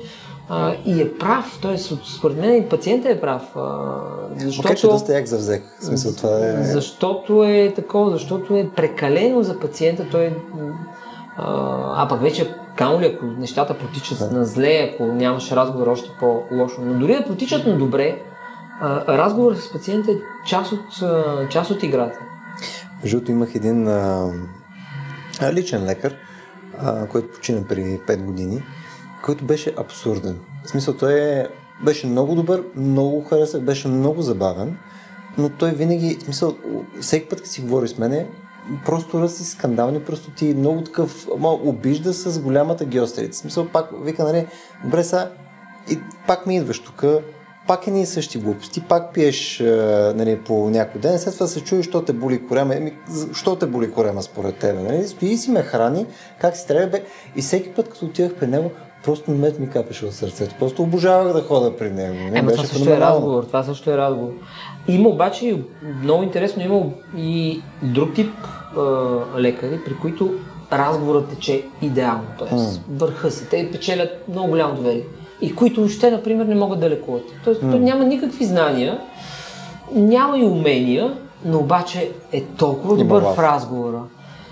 [0.48, 1.78] а, и е прав, т.е.
[2.18, 3.42] според мен и пациента е прав.
[3.56, 4.00] А,
[4.36, 5.62] защото, Макар, че доста як завзех.
[5.80, 6.62] В смисъл, това е...
[6.62, 10.36] Защото е такова, защото е прекалено за пациента, той
[11.36, 14.30] а, а пък вече камо ли, ако нещата протичат да.
[14.30, 16.80] на зле, ако нямаш разговор още по-лошо.
[16.80, 18.22] Но дори да протичат на добре,
[18.80, 20.14] а, разговорът с пациента е
[20.46, 22.18] част от, а, част от играта.
[23.02, 24.30] Между имах един а,
[25.52, 26.14] личен лекар,
[26.78, 28.62] а, който почина преди 5 години
[29.24, 30.38] който беше абсурден.
[30.64, 31.46] В смисъл, той е,
[31.84, 34.76] беше много добър, много харесах, беше много забавен,
[35.38, 36.56] но той винаги, в смисъл,
[37.00, 38.26] всеки път, като си говори с мене,
[38.84, 43.38] просто ръсти скандални, просто ти много такъв, мал, обижда с голямата геострица.
[43.38, 44.46] В смисъл, пак вика, нали,
[44.84, 45.30] добре са,
[45.90, 47.04] и пак ми идваш тук,
[47.66, 49.60] пак е ние същи глупости, пак пиеш
[50.14, 52.96] нали, по някой ден, след това се чуеш, що те боли корема, еми,
[53.32, 55.08] що те боли корема според тебе, нали?
[55.08, 56.06] Стои си ме храни,
[56.40, 57.04] как си трябва, бе,
[57.36, 58.70] и всеки път, като отивах при него,
[59.04, 60.54] просто мед ми капеше от сърцето.
[60.58, 62.14] Просто обожавах да хода при него.
[62.14, 63.44] Не, Ема, това също е разговор.
[63.44, 64.32] Това също е разговор.
[64.88, 65.62] Има обаче
[66.02, 66.82] много интересно, има
[67.16, 68.30] и друг тип
[68.76, 68.80] а,
[69.38, 70.34] лекари, при които
[70.72, 72.24] разговорът тече идеално.
[72.38, 72.80] Тоест, mm.
[72.88, 73.46] върха се.
[73.46, 75.04] Те печелят много голямо доверие.
[75.40, 77.24] И които още, например, не могат да лекуват.
[77.44, 77.78] Тоест, mm.
[77.78, 79.00] няма никакви знания,
[79.92, 84.00] няма и умения, но обаче е толкова добър в разговора,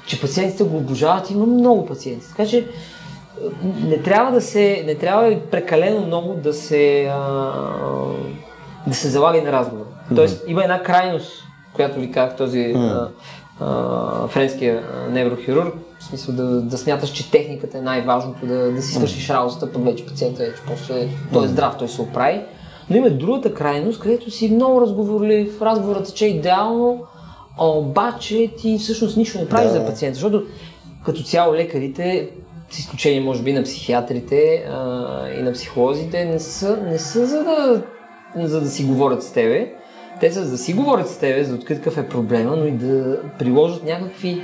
[0.06, 1.30] че пациентите го обожават.
[1.30, 2.28] Има много пациенти.
[2.28, 2.66] Така че
[3.84, 7.52] не трябва да се, не трябва прекалено много да се, а,
[8.86, 9.84] да се залага на разговор.
[9.84, 10.16] Mm-hmm.
[10.16, 11.32] Тоест има една крайност,
[11.72, 13.08] която ви казах този mm-hmm.
[13.60, 18.94] а, френския неврохирург, в смисъл да, да смяташ, че техниката е най-важното, да, да си
[18.94, 19.34] свършиш mm-hmm.
[19.34, 22.40] работата, пък вече пациента е, че после той е здрав, той се оправи.
[22.90, 27.04] Но има другата крайност, където си много разговорлив, разговорът че е идеално,
[27.58, 29.78] обаче ти всъщност нищо не правиш да.
[29.78, 30.42] за пациента, защото
[31.04, 32.30] като цяло лекарите
[32.72, 37.44] с изключение може би на психиатрите а, и на психолозите, не са, не са за,
[37.44, 37.82] да,
[38.36, 39.72] за да си говорят с тебе.
[40.20, 42.70] Те са за да си говорят с тебе, за откъде какъв е проблема, но и
[42.70, 44.42] да приложат някакви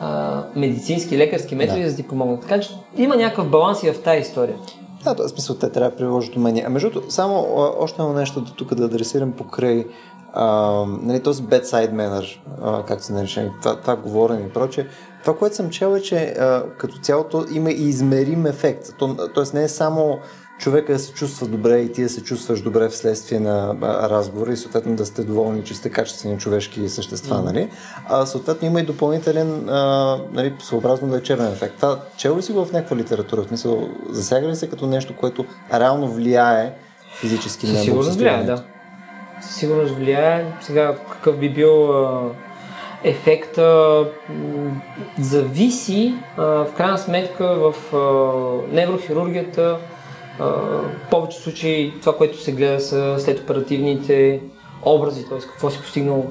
[0.00, 1.90] а, медицински, лекарски методи, да.
[1.90, 2.40] за да ти помогнат.
[2.40, 4.56] Така че има някакъв баланс и в тази история.
[5.04, 6.64] Да, в смисъл те трябва да приложат умения.
[6.66, 7.46] А между само
[7.78, 9.84] още едно нещо да тук да адресирам покрай
[10.32, 14.86] а, нали, този bedside manner, а, както се нарича, това, това говорене и прочее,
[15.26, 18.94] това, което съм чел е, че а, като цялото има и измерим ефект.
[18.98, 20.18] То, тоест не е само
[20.58, 24.52] човека да се чувства добре и ти да се чувстваш добре вследствие на а, разговора
[24.52, 27.44] и съответно да сте доволни, че сте качествени човешки същества, mm-hmm.
[27.44, 27.70] нали?
[28.08, 31.76] А съответно има и допълнителен, а, нали, съобразно лечебен ефект.
[31.76, 33.42] Това чел ли си го в някаква литература?
[33.42, 36.74] В смисъл, засяга ли се като нещо, което реално влияе
[37.20, 38.64] физически на Сигурно влияе, да.
[39.40, 40.52] Със сигурност влияе.
[40.60, 42.30] Сега какъв би бил а,
[43.04, 44.04] ефекта
[45.18, 47.74] зависи в крайна сметка в
[48.72, 49.78] неврохирургията
[50.38, 54.40] в повече случаи това, което се гледа са след оперативните
[54.84, 55.38] образи, т.е.
[55.38, 56.26] какво си постигнал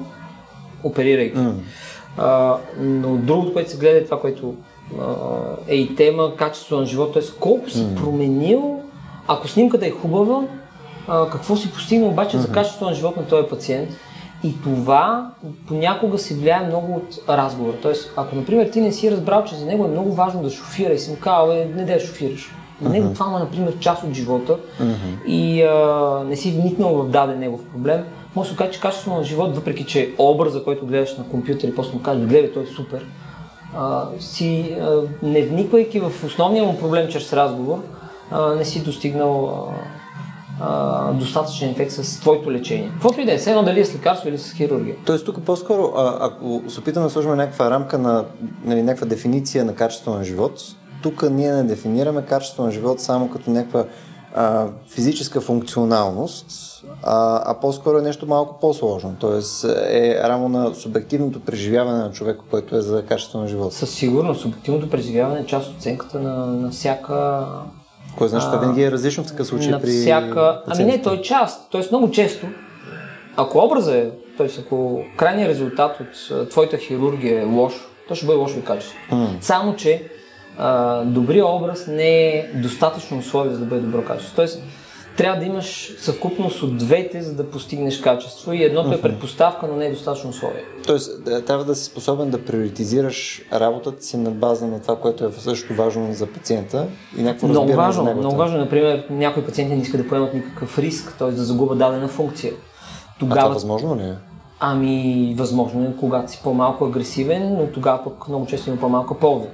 [0.84, 1.36] оперирайки.
[1.36, 1.52] Mm.
[2.18, 4.54] А, но другото, което се гледа е това, което
[5.00, 5.14] а,
[5.68, 7.30] е и тема качество на живота, т.е.
[7.40, 7.96] колко си mm.
[7.96, 8.80] променил,
[9.28, 10.42] ако снимката е хубава,
[11.08, 12.40] а, какво си постигнал обаче mm-hmm.
[12.40, 13.90] за качеството на живота на този пациент.
[14.46, 15.30] И това
[15.68, 17.76] понякога се влияе много от разговора.
[17.82, 20.92] Тоест, ако, например, ти не си разбрал, че за него е много важно да шофира
[20.92, 22.50] и си му казал, не да шофираш.
[22.80, 25.26] На него това му е, например, част от живота mm-hmm.
[25.26, 28.04] и а, не си вникнал в даден негов проблем,
[28.34, 31.68] може да се каже, че качеството на живот, въпреки че образа, който гледаш на компютър
[31.68, 33.06] и после му кажеш, гледай, той е супер,
[33.76, 37.78] а, си а, не вниквайки в основния му проблем чрез разговор,
[38.30, 39.74] а, не си достигнал а,
[40.60, 42.90] а, достатъчен ефект с твоето лечение.
[42.92, 44.96] Каквото и да е, едно дали е с лекарство или с хирургия.
[45.06, 48.24] Тоест тук по-скоро, а, ако се опитаме да сложим някаква рамка на
[48.64, 50.60] нали, някаква дефиниция на качество на живот,
[51.02, 53.84] тук ние не дефинираме качество на живот само като някаква
[54.34, 56.46] а, физическа функционалност,
[57.02, 59.16] а, а по-скоро е нещо малко по-сложно.
[59.20, 63.74] Тоест е рамо на субективното преживяване на човека, което е за качество на живота.
[63.74, 67.46] Със сигурност, субективното преживяване е част от оценката на, на всяка
[68.18, 70.62] Кой знае, че винаги е различно в такъв случай на при всяка...
[70.66, 71.70] Ами не, той е част.
[71.70, 72.46] Тоест много често,
[73.36, 74.48] ако образът е, т.е.
[74.60, 77.72] ако крайният резултат от твоята хирургия е лош,
[78.08, 78.98] то ще бъде лошо и качество.
[79.12, 79.28] Mm.
[79.40, 80.02] Само, че
[80.58, 84.36] а, добрият образ не е достатъчно условие за да бъде добро качество.
[84.36, 84.62] Тоест,
[85.16, 89.76] трябва да имаш съвкупност от двете, за да постигнеш качество и едното е предпоставка, но
[89.76, 90.64] не е достатъчно условие.
[90.86, 95.32] Тоест, трябва да си способен да приоритизираш работата си на база на това, което е
[95.32, 96.86] също важно за пациента
[97.18, 100.78] и някакво много важно, за Много важно, например, някои пациенти не искат да поемат никакъв
[100.78, 101.30] риск, т.е.
[101.30, 102.52] да загубят дадена функция.
[103.18, 103.40] Тогава...
[103.40, 104.14] А това възможно ли е?
[104.60, 109.48] Ами, възможно е, когато си по-малко агресивен, но тогава пък много често има по-малка полза.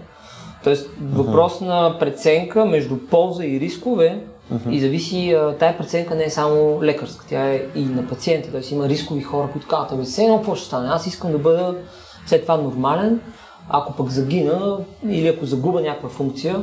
[0.65, 1.67] Тоест, въпрос uh-huh.
[1.67, 4.71] на преценка между полза и рискове uh-huh.
[4.71, 8.51] и зависи, тая преценка не е само лекарска, тя е и на пациента.
[8.51, 11.39] Тоест, има рискови хора, които казват, ами все едно какво ще стане, аз искам да
[11.39, 11.77] бъда
[12.27, 13.21] след това нормален,
[13.69, 14.79] ако пък загина
[15.09, 16.63] или ако загуба някаква функция,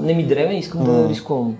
[0.00, 1.02] не ми дреме, искам uh-huh.
[1.02, 1.56] да рискувам.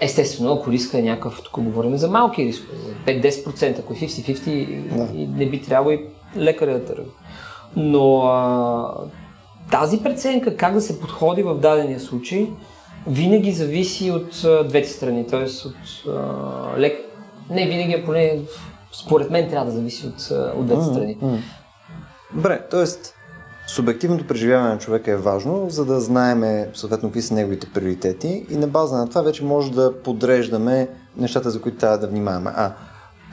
[0.00, 5.46] Естествено, ако риска е някакъв, тук говорим за малки рискове, 5-10%, ако е 50-50, не
[5.46, 7.10] би трябвало и лекаря да търга.
[7.76, 8.94] Но а,
[9.70, 12.48] тази преценка как да се подходи в дадения случай
[13.06, 15.44] винаги зависи от а, двете страни, т.е.
[15.44, 16.98] от а, лек...
[17.50, 18.40] Не винаги, а поне
[18.92, 21.18] според мен трябва да зависи от, от двете страни.
[22.34, 22.84] Добре, т.е.
[23.66, 28.56] субективното преживяване на човека е важно, за да знаеме съответно какви са неговите приоритети и
[28.56, 32.52] на база на това вече може да подреждаме нещата, за които трябва да внимаваме.
[32.54, 32.72] А,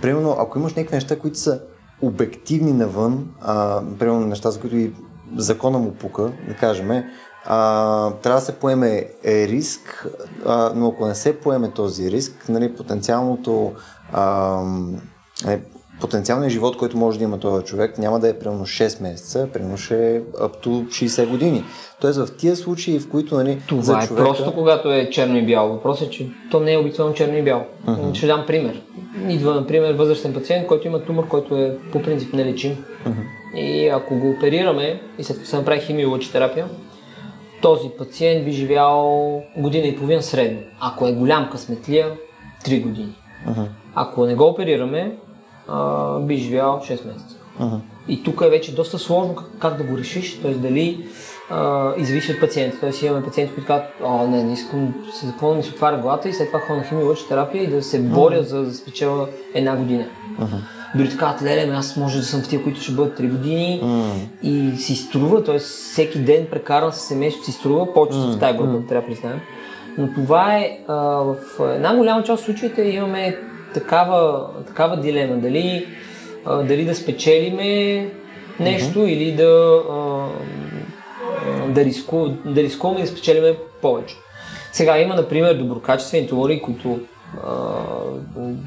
[0.02, 1.62] примерно, ако имаш някакви неща, които са
[2.02, 4.94] обективни навън, а, примерно неща, за които и
[5.36, 7.04] закона му пука, да кажем,
[7.46, 10.08] а, трябва да се поеме риск,
[10.46, 13.72] а, но ако не се поеме този риск, нали, потенциалното
[14.14, 14.58] а,
[15.46, 15.62] нали,
[16.02, 19.78] потенциалният живот, който може да има този човек, няма да е примерно 6 месеца, примерно
[19.78, 21.64] ще е up to 60 години.
[22.02, 24.26] Тоест в тия случаи, в които нали, Това за е човека...
[24.26, 25.70] просто когато е черно и бяло.
[25.74, 27.64] Въпросът е, че то не е обикновено черно и бяло.
[27.88, 28.14] Uh-huh.
[28.14, 28.82] Ще дам пример.
[29.30, 32.78] Идва, например, възрастен пациент, който има тумор, който е по принцип нелечим.
[33.06, 33.58] Uh-huh.
[33.60, 36.68] И ако го оперираме и след се направи химиолъчетерапия,
[37.62, 40.60] този пациент би живял година и половина средно.
[40.80, 42.12] Ако е голям късметлия,
[42.66, 43.16] 3 години.
[43.48, 43.68] Uh-huh.
[43.96, 45.16] Ако не го оперираме,
[45.68, 47.36] а, би живял 6 месеца.
[47.62, 47.80] Uh-huh.
[48.08, 50.54] И тук е вече доста сложно как, как да го решиш, т.е.
[50.54, 51.06] дали
[51.50, 52.78] а, и зависи от пациента.
[52.80, 56.30] Тоест имаме пациенти, които казват, а, не, не искам се какво ми се отваря главата
[56.30, 58.48] и след това ходя на химиологична терапия и да се боря uh-huh.
[58.48, 60.06] за да спечела една година.
[60.40, 60.81] Uh-huh.
[60.96, 64.14] Дори така, леле, аз може да съм в тия, които ще бъдат 3 години uh-huh.
[64.44, 65.60] и си струва, т.е.
[65.60, 68.36] всеки ден прекаран с семейството си струва, повече uh-huh.
[68.36, 68.88] в тази група, uh-huh.
[68.88, 69.40] трябва да признаем.
[69.98, 71.36] Но това е, а, в
[71.76, 73.38] една голяма част от случаите имаме
[73.74, 75.36] такава, такава дилема.
[75.36, 75.88] Дали,
[76.46, 78.10] а, дали да спечелиме
[78.60, 79.08] нещо uh-huh.
[79.08, 80.28] или да, а,
[81.68, 84.16] да, риску, да рискуваме да спечелиме повече.
[84.72, 87.00] Сега има, например, доброкачествени тумори, които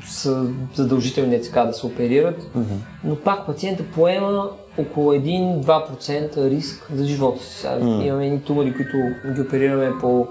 [0.09, 2.77] са задължителни така да се оперират, mm-hmm.
[3.05, 4.49] но пак пациента поема
[4.79, 7.55] около 1-2% риск за живота си.
[7.55, 8.05] Сега mm-hmm.
[8.05, 8.97] имаме едни тумори, които
[9.35, 10.27] ги оперираме по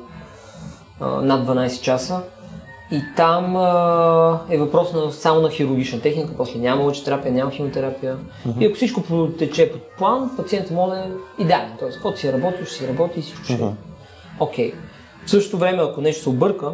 [1.00, 2.22] а, над 12 часа
[2.92, 8.18] и там а, е въпрос на, само на хирургична техника, после няма лъчетерапия, няма химиотерапия.
[8.18, 8.60] Mm-hmm.
[8.60, 11.72] И ако всичко протече по план, пациентът може да е идеален.
[11.80, 13.72] Тоест, каквото си е работил, ще си работи и всичко ще mm-hmm.
[14.40, 14.72] Окей.
[14.72, 14.76] Okay.
[15.26, 16.74] В същото време, ако нещо се обърка,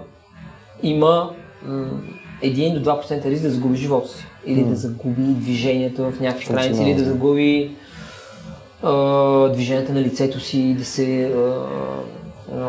[0.83, 1.31] има
[1.65, 4.25] 1 до 2% риск да загуби живота си.
[4.45, 7.75] Или да загуби движението в някакви граници, или да загуби
[8.83, 11.65] а, движението на лицето си, да се а,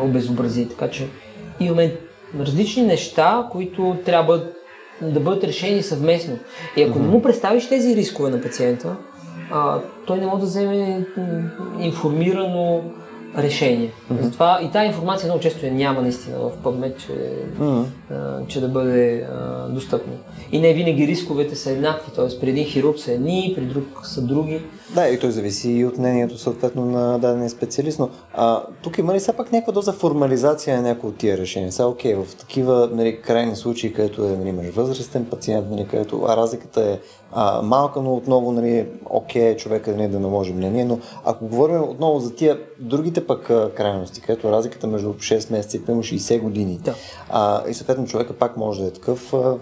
[0.03, 0.69] обезобрази.
[0.69, 1.07] Така че
[1.59, 1.95] имаме
[2.39, 4.43] различни неща, които трябва
[5.01, 6.39] да бъдат решени съвместно.
[6.77, 8.95] И ако не му представиш тези рискове на пациента,
[9.51, 11.05] а, той не може да вземе
[11.79, 12.81] информирано
[13.37, 13.91] решение.
[13.91, 14.21] Mm-hmm.
[14.21, 17.83] Затова и тази информация много често я няма наистина в PubMed, че, mm-hmm.
[18.11, 20.13] а, че да бъде а, достъпна.
[20.51, 22.39] И не винаги рисковете са еднакви, т.е.
[22.39, 24.61] при един хирург са едни, при друг са други.
[24.95, 29.13] Да, и той зависи и от мнението съответно на дадения специалист, но а, тук има
[29.13, 31.71] ли все пак някаква доза формализация на някои от тия решения?
[31.71, 36.37] Сега, окей, в такива нали, крайни случаи, където е нали, възрастен пациент, нали, където а
[36.37, 36.99] разликата е
[37.33, 42.19] а, малка, но отново нали, окей човека нали, да наложи мнение, но ако говорим отново
[42.19, 46.95] за тия другите пък крайности, където разликата между 6 месеца и 60 години да.
[47.29, 49.55] а, и съответно човека пак може да е такъв, а,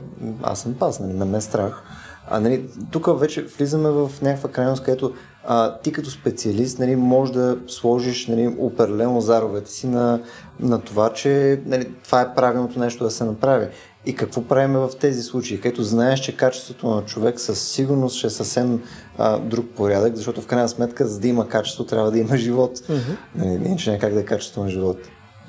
[0.44, 1.84] аз съм пас, нали, ме е страх.
[2.32, 7.34] А, нали, тук вече влизаме в някаква крайност, където а, ти като специалист нали, можеш
[7.34, 10.20] да сложиш нали, определено заровете си на,
[10.60, 13.68] на това, че нали, това е правилното нещо да се направи.
[14.06, 18.28] И какво правим в тези случаи, където знаеш, че качеството на човек със сигурност ще
[18.28, 18.84] е съвсем
[19.18, 22.78] а, друг порядък, защото в крайна сметка, за да има качество, трябва да има живот.
[22.78, 23.16] Mm-hmm.
[23.36, 24.98] Нали, иначе не как да е качество на живот.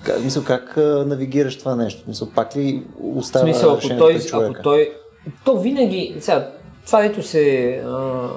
[0.04, 2.02] Как, мисъл, как а, навигираш това нещо?
[2.08, 4.92] Мисъл, пак ли остава смисъл, ако той, ако той,
[5.44, 6.50] то винаги, сега,
[6.86, 8.28] това, дето се, а,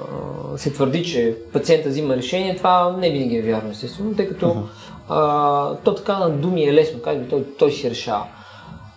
[0.56, 4.62] се твърди, че пациента взима решение, това не винаги е вярно, естествено, тъй като uh-huh.
[5.08, 8.24] а, то така на думи е лесно, как той, той си решава.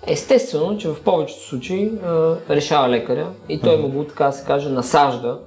[0.07, 4.45] Естествено, че в повечето случаи а, решава лекаря и той му го, така да се
[4.45, 5.39] каже, насажда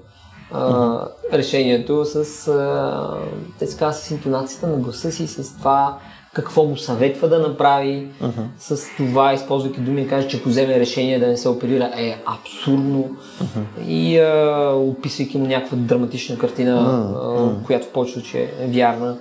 [0.52, 3.18] а, решението с, а,
[3.58, 5.98] така, с интонацията на гласа си, с това
[6.32, 8.44] какво му съветва да направи, uh-huh.
[8.58, 13.16] с това, използвайки думи, каже, че ако вземе решение да не се оперира, е абсурдно
[13.42, 13.86] uh-huh.
[13.86, 17.60] и а, описвайки му някаква драматична картина, uh-huh.
[17.60, 19.18] а, която в повечето случаи е вярна.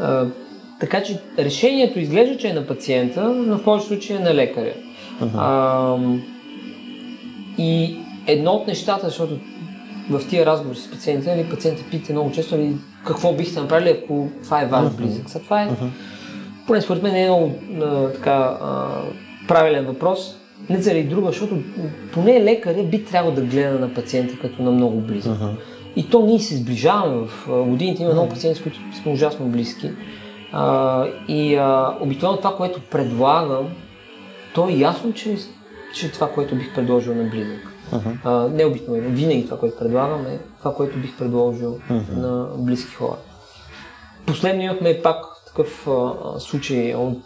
[0.00, 0.26] А,
[0.80, 4.74] така че решението изглежда, че е на пациента, но в повечето случаи е на лекаря.
[5.22, 5.30] Uh-huh.
[5.36, 5.96] А,
[7.58, 9.38] и едно от нещата, защото
[10.10, 14.28] в тия разговори с пациента, нали, пациента пита много често нали, какво бихте направили, ако
[14.44, 14.96] това е ваш uh-huh.
[14.96, 15.30] близък.
[15.30, 15.90] Сега, това е, uh-huh
[16.68, 19.02] поне според мен е много а, така, а,
[19.48, 20.36] правилен въпрос.
[20.70, 21.56] Не заради друга, защото
[22.12, 25.38] поне лекаря би трябвало да гледа на пациента като на много близък.
[25.38, 25.56] Uh-huh.
[25.96, 28.02] И то ние се сближаваме в годините.
[28.02, 29.90] Има много пациенти, с които сме ужасно близки.
[30.52, 33.68] А, и а, обикновено това, което предлагам,
[34.54, 35.36] то е ясно, че,
[35.94, 37.72] че това, което бих предложил на близък.
[37.92, 38.18] Uh-huh.
[38.24, 42.16] А, не обикновено, винаги това, което предлагам е това, което бих предложил uh-huh.
[42.16, 43.16] на близки хора.
[44.26, 47.22] Последно имахме пак такъв а, случай от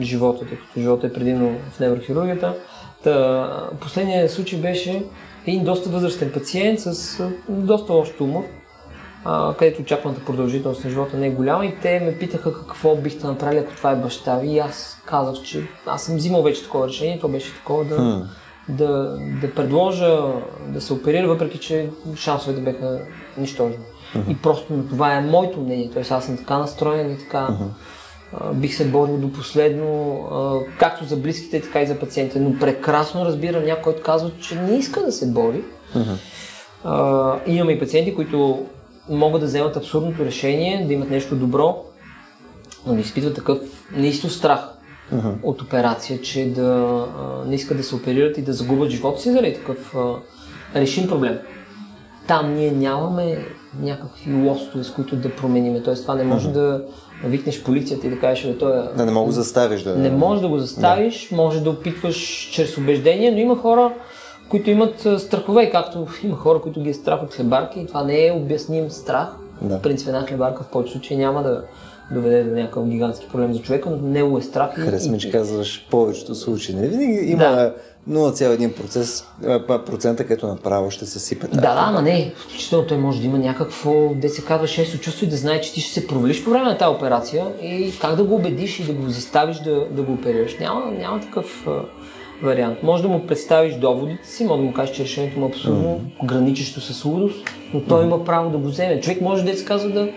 [0.00, 2.54] живота, тъй като живота е предимно в неврохирургията.
[3.04, 5.02] Та, последният случай беше
[5.46, 8.44] един доста възрастен пациент с доста лош тумор,
[9.30, 13.26] а, където очакваната продължителност на живота не е голяма и те ме питаха какво бихте
[13.26, 16.88] направили, ако това е баща ви и аз казах, че аз съм взимал вече такова
[16.88, 18.22] решение, то беше такова да, hmm.
[18.68, 20.22] да, да предложа
[20.68, 23.00] да се оперира, въпреки че шансовете бяха
[23.38, 23.78] нищожни.
[24.16, 24.30] Uh-huh.
[24.30, 25.90] И просто това е моето мнение.
[25.92, 28.54] Тоест аз съм така настроен и така uh-huh.
[28.54, 32.40] бих се борил до последно, както за близките, така и за пациентите.
[32.40, 35.62] Но прекрасно разбирам някой, който казва, че не иска да се бори.
[35.96, 37.38] Uh-huh.
[37.46, 38.66] имаме и пациенти, които
[39.10, 41.84] могат да вземат абсурдното решение, да имат нещо добро,
[42.86, 43.58] но не изпитват такъв
[43.92, 44.60] неисто страх
[45.14, 45.34] uh-huh.
[45.42, 47.04] от операция, че да
[47.46, 49.94] не искат да се оперират и да загубят живота си заради такъв
[50.74, 51.38] решим проблем.
[52.26, 53.44] Там ние нямаме
[53.82, 55.82] някакви лостове, с които да промениме.
[55.82, 56.52] Тоест това не може mm-hmm.
[56.52, 56.84] да
[57.24, 58.82] викнеш полицията и да кажеш, че той е...
[58.96, 59.96] Да, не мога да заставиш да...
[59.96, 61.36] Не може да го заставиш, да.
[61.36, 62.16] може да опитваш
[62.52, 63.94] чрез убеждение, но има хора,
[64.48, 68.26] които имат страхове, както има хора, които ги е страх от хлебарки и това не
[68.26, 69.28] е обясним страх.
[69.62, 69.78] Да.
[69.78, 71.64] В принцип една хлебарка в повечето случаи няма да,
[72.10, 74.74] доведе до някакъв гигантски проблем за човека, но него е страх.
[74.74, 76.74] Харесваме, че казваш повечето случаи.
[76.74, 77.74] Не винаги има да.
[78.10, 81.46] 0,1% процента, където направо ще се сипе.
[81.46, 82.32] Да, да, ама не.
[82.36, 85.72] Включително той може да има някакво, де се казва, шесто чувство и да знае, че
[85.72, 88.84] ти ще се провалиш по време на тази операция и как да го убедиш и
[88.84, 90.58] да го заставиш да, да го оперираш.
[90.58, 91.66] Няма, няма такъв
[92.42, 92.82] вариант.
[92.82, 95.82] Може да му представиш доводите си, може да му кажеш, че решението му е абсолютно
[95.82, 96.26] mm-hmm.
[96.26, 98.06] граничещо с лудост, но той mm-hmm.
[98.06, 99.00] има право да го вземе.
[99.00, 100.08] Човек може да се казва да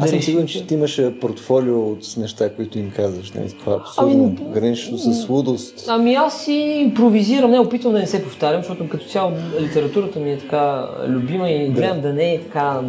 [0.00, 3.32] аз съм сигурен, че ти имаш портфолио от неща, които им казваш.
[3.32, 3.48] Не?
[3.48, 4.36] Това е абсурдно.
[4.40, 5.84] Ами, гранично с лудост.
[5.88, 10.32] Ами аз си импровизирам, не опитвам да не се повтарям, защото като цяло литературата ми
[10.32, 12.80] е така любима и гледам да, да не е така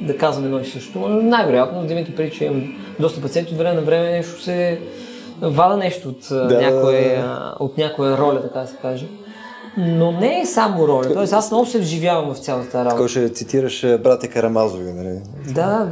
[0.00, 0.98] да казвам едно и също.
[1.08, 4.78] Най-вероятно, Димитър преди, че имам доста пациенти, от време на време нещо се
[5.42, 7.24] вада нещо от, да, някоя,
[7.60, 9.06] от някоя роля, така да се каже.
[9.76, 11.12] Но не е само роля.
[11.12, 12.96] Тоест аз много се вживявам в цялата работа.
[12.96, 15.18] Така ще цитираш брате Карамазови, нали?
[15.54, 15.88] Да,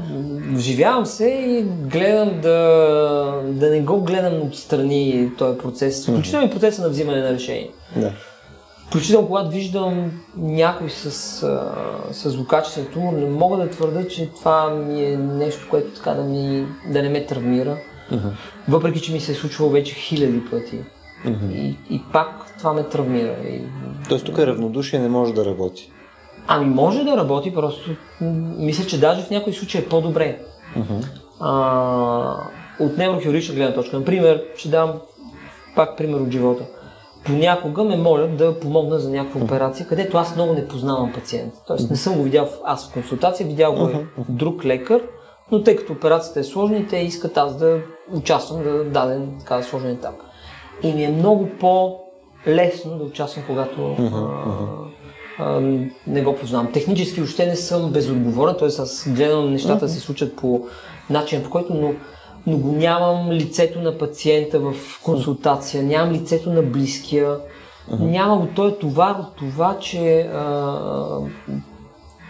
[0.53, 6.07] вживявам се и гледам да, да не го гледам отстрани този процес.
[6.07, 7.71] Включително и процеса на взимане на решение.
[7.97, 8.13] Да.
[8.87, 11.11] Включително когато виждам някой с,
[12.13, 16.23] с злокачествен тумор, не мога да твърда, че това ми е нещо, което така да,
[16.23, 17.77] ми, да не ме травмира.
[18.13, 18.31] Uh-huh.
[18.69, 20.79] Въпреки, че ми се е случвало вече хиляди пъти.
[21.27, 21.53] Uh-huh.
[21.53, 22.29] И, и пак
[22.59, 23.37] това ме травмира.
[23.49, 23.61] И...
[24.09, 25.93] Тоест тук е равнодушие не може да работи.
[26.47, 27.91] Ами може да работи, просто
[28.59, 30.39] мисля, че даже в някои случаи е по-добре.
[30.79, 31.07] Uh-huh.
[31.41, 32.37] А,
[32.81, 33.99] от неврохирургична гледна точка.
[33.99, 34.93] Например, ще дам
[35.77, 36.65] пак пример от живота.
[37.25, 41.59] Понякога ме молят да помогна за някаква операция, където аз много не познавам пациента.
[41.67, 45.01] Тоест не съм го видял аз в консултация, видял го е друг лекар,
[45.53, 47.81] но тъй като операцията е сложна и те искат аз да
[48.13, 50.15] участвам да даден така сложен етап.
[50.83, 54.29] И ми е много по-лесно да участвам, когато uh-huh,
[55.39, 55.61] а, а,
[56.07, 56.73] не го познавам.
[56.73, 58.69] Технически още не съм безотговорен, т.е.
[58.69, 59.93] аз гледам нещата uh-huh.
[59.93, 60.67] се случат по
[61.11, 61.95] начин, по който, но,
[62.47, 64.75] но го нямам лицето на пациента в
[65.05, 68.01] консултация, нямам лицето на близкия, uh-huh.
[68.01, 71.21] няма го той товар от това, че а,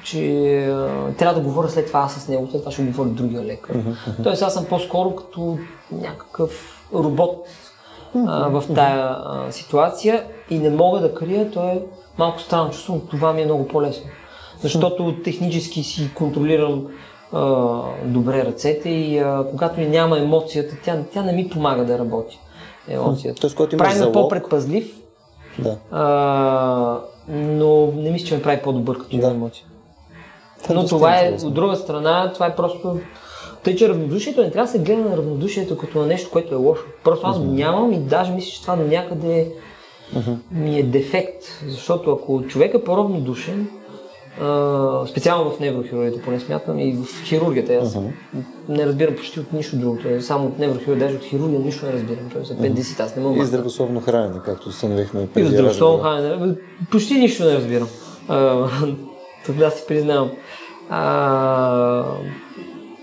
[0.07, 3.75] че а, трябва да говоря след това с него, след това ще говоря другия лекар.
[3.75, 4.23] Uh-huh.
[4.23, 5.59] Тоест аз съм по-скоро като
[5.93, 7.47] някакъв робот
[8.15, 11.83] а, в тая а, ситуация и не мога да крия, то е
[12.19, 14.07] малко странно чувство, но това ми е много по-лесно.
[14.63, 16.87] Защото технически си контролирам
[17.33, 21.99] а, добре ръцете и а, когато ми няма емоцията, тя, тя не ми помага да
[21.99, 22.39] работи.
[22.89, 23.41] Емоцията.
[23.41, 24.97] Тоест, когато прави ме по-предпазлив,
[25.59, 25.77] да.
[25.91, 29.31] а, но не мисля, че ме прави по-добър като да.
[29.31, 29.67] емоция.
[30.71, 32.99] Но това е, от друга страна, това е просто
[33.65, 36.59] тъй, че равнодушието не трябва да се гледа на равнодушието като на нещо, което е
[36.59, 36.85] лошо.
[37.05, 39.53] Просто аз го нямам и даже мисля, че това до някъде
[40.51, 41.45] ми е дефект.
[41.69, 43.69] Защото ако човек е по-равнодушен,
[44.43, 47.75] Uh, специално в неврохирургията, поне смятам, и в хирургията.
[47.75, 48.11] Аз uh-huh.
[48.69, 49.99] не разбирам почти от нищо друго.
[50.09, 52.31] Е само от неврохирургия, даже от хирургия нищо не разбирам.
[52.33, 53.43] Тоест, апендицит, аз не мога.
[53.43, 55.47] И здравословно хранене, както установихме преди.
[55.47, 56.55] И здравословно хранене.
[56.91, 57.89] Почти нищо не разбирам.
[58.29, 58.97] Uh,
[59.47, 60.31] тогава си признавам.
[60.91, 62.05] Uh,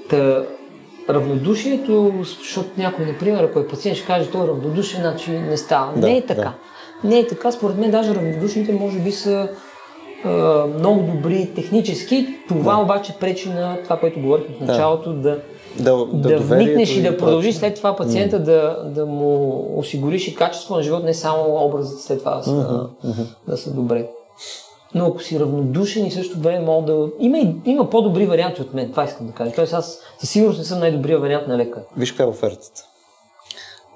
[0.10, 0.44] Та,
[1.10, 5.94] равнодушието, защото някой, например, ако е пациент, ще каже, той е равнодушен, значи не става.
[5.96, 6.54] Да, не е така.
[7.04, 7.10] Да.
[7.10, 7.52] Не е така.
[7.52, 9.50] Според мен даже равнодушните може би са
[10.26, 10.30] е,
[10.80, 12.28] много добри технически.
[12.48, 12.82] Това да.
[12.82, 15.40] обаче пречи на това, което говорих в началото, да,
[15.80, 18.44] да, да, да вникнеш и да продължиш след това пациента mm.
[18.44, 22.52] да, да му осигуриш и качество на живот, не само образът след това да са,
[22.52, 23.26] mm-hmm.
[23.48, 24.08] да са добре
[24.96, 27.10] но ако си равнодушен и също време мога да...
[27.20, 29.52] Има, и, има по-добри варианти от мен, това искам да кажа.
[29.56, 31.82] Тоест аз със сигурност не съм най-добрия вариант на лекар.
[31.98, 32.82] Виж каква е офертата.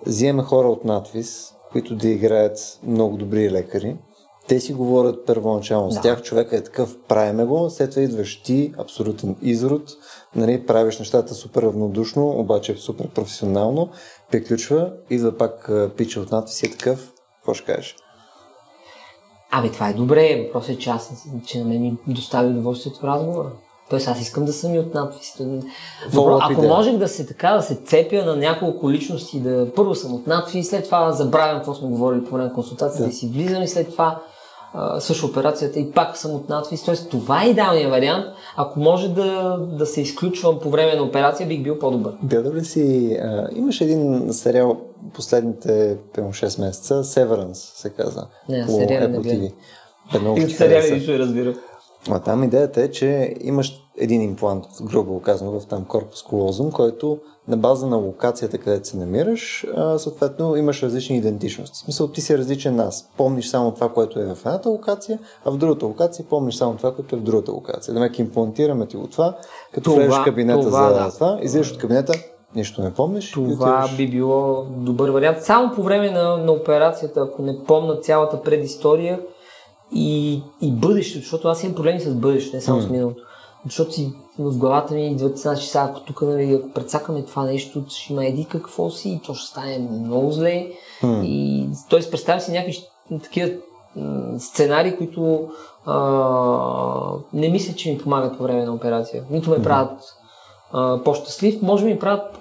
[0.06, 3.98] Взимаме хора от надвис, които да играят много добри лекари.
[4.48, 5.96] Те си говорят първоначално да.
[5.96, 9.92] с тях, човека е такъв, правиме го, след това идваш ти, абсолютен изрод,
[10.36, 13.90] нали, правиш нещата супер равнодушно, обаче супер професионално,
[14.32, 17.96] приключва, идва пак пича от надвис и е такъв, какво ще кажеш?
[19.52, 20.44] Абе, това е добре.
[20.46, 23.50] Въпросът е, че аз, че на мен ми достави удоволствието разговора.
[23.90, 25.34] Тоест аз искам да съм и от надвис.
[26.14, 30.14] Добро, ако можех да се така, да се цепя на няколко личности, да първо съм
[30.14, 33.10] от надвис, след това забравям какво сме говорили по време на консултацията да.
[33.10, 34.22] и си влизам и след това
[35.00, 36.84] също операцията и пак съм от надвис.
[36.84, 38.26] Тоест това е идеалният вариант.
[38.56, 42.14] Ако може да, да се изключвам по време на операция, бих бил по-добър.
[42.24, 44.78] Гледал ли си, а, имаш един сериал
[45.14, 48.28] последните 5-6 месеца, Severance се каза.
[48.50, 50.38] Не, сериал не гледам.
[50.38, 51.54] И сериали нищо разбира.
[52.12, 57.20] А там идеята е, че имаш един имплант, грубо казано, в там корпус колозум, който
[57.48, 59.66] на база на локацията, където се намираш,
[59.98, 61.76] съответно имаш различни идентичности.
[61.76, 63.10] В смисъл, ти си различен нас.
[63.18, 66.96] Помниш само това, което е в едната локация, а в другата локация помниш само това,
[66.96, 67.94] което е в другата локация.
[67.94, 69.38] Демек имплантираме ти от това,
[69.74, 71.12] като влезеш в кабинета това, за да.
[71.12, 72.14] това, излезеш от кабинета,
[72.56, 73.32] нищо не помниш.
[73.32, 75.44] Това би било добър вариант.
[75.44, 79.20] Само по време на, на операцията, ако не помна цялата предистория
[79.96, 82.88] и, и бъдещето, защото аз имам проблеми с бъдещето, не само mm.
[82.88, 83.22] с миналото.
[83.66, 87.84] Защото си в главата ми идват, значи сега, ако тук, нали, ако прецакаме това нещо,
[87.90, 90.72] ще има еди какво си и то ще стане много зле.
[91.04, 91.26] Mm.
[91.26, 92.10] И т.е.
[92.10, 92.78] представям си някакви
[93.24, 93.52] такива
[94.38, 95.50] сценарии, които
[95.86, 99.24] а, не мисля, че ми помагат по време на операция.
[99.30, 100.00] Нито ме правят
[100.72, 102.40] а, по-щастлив, може би ми правят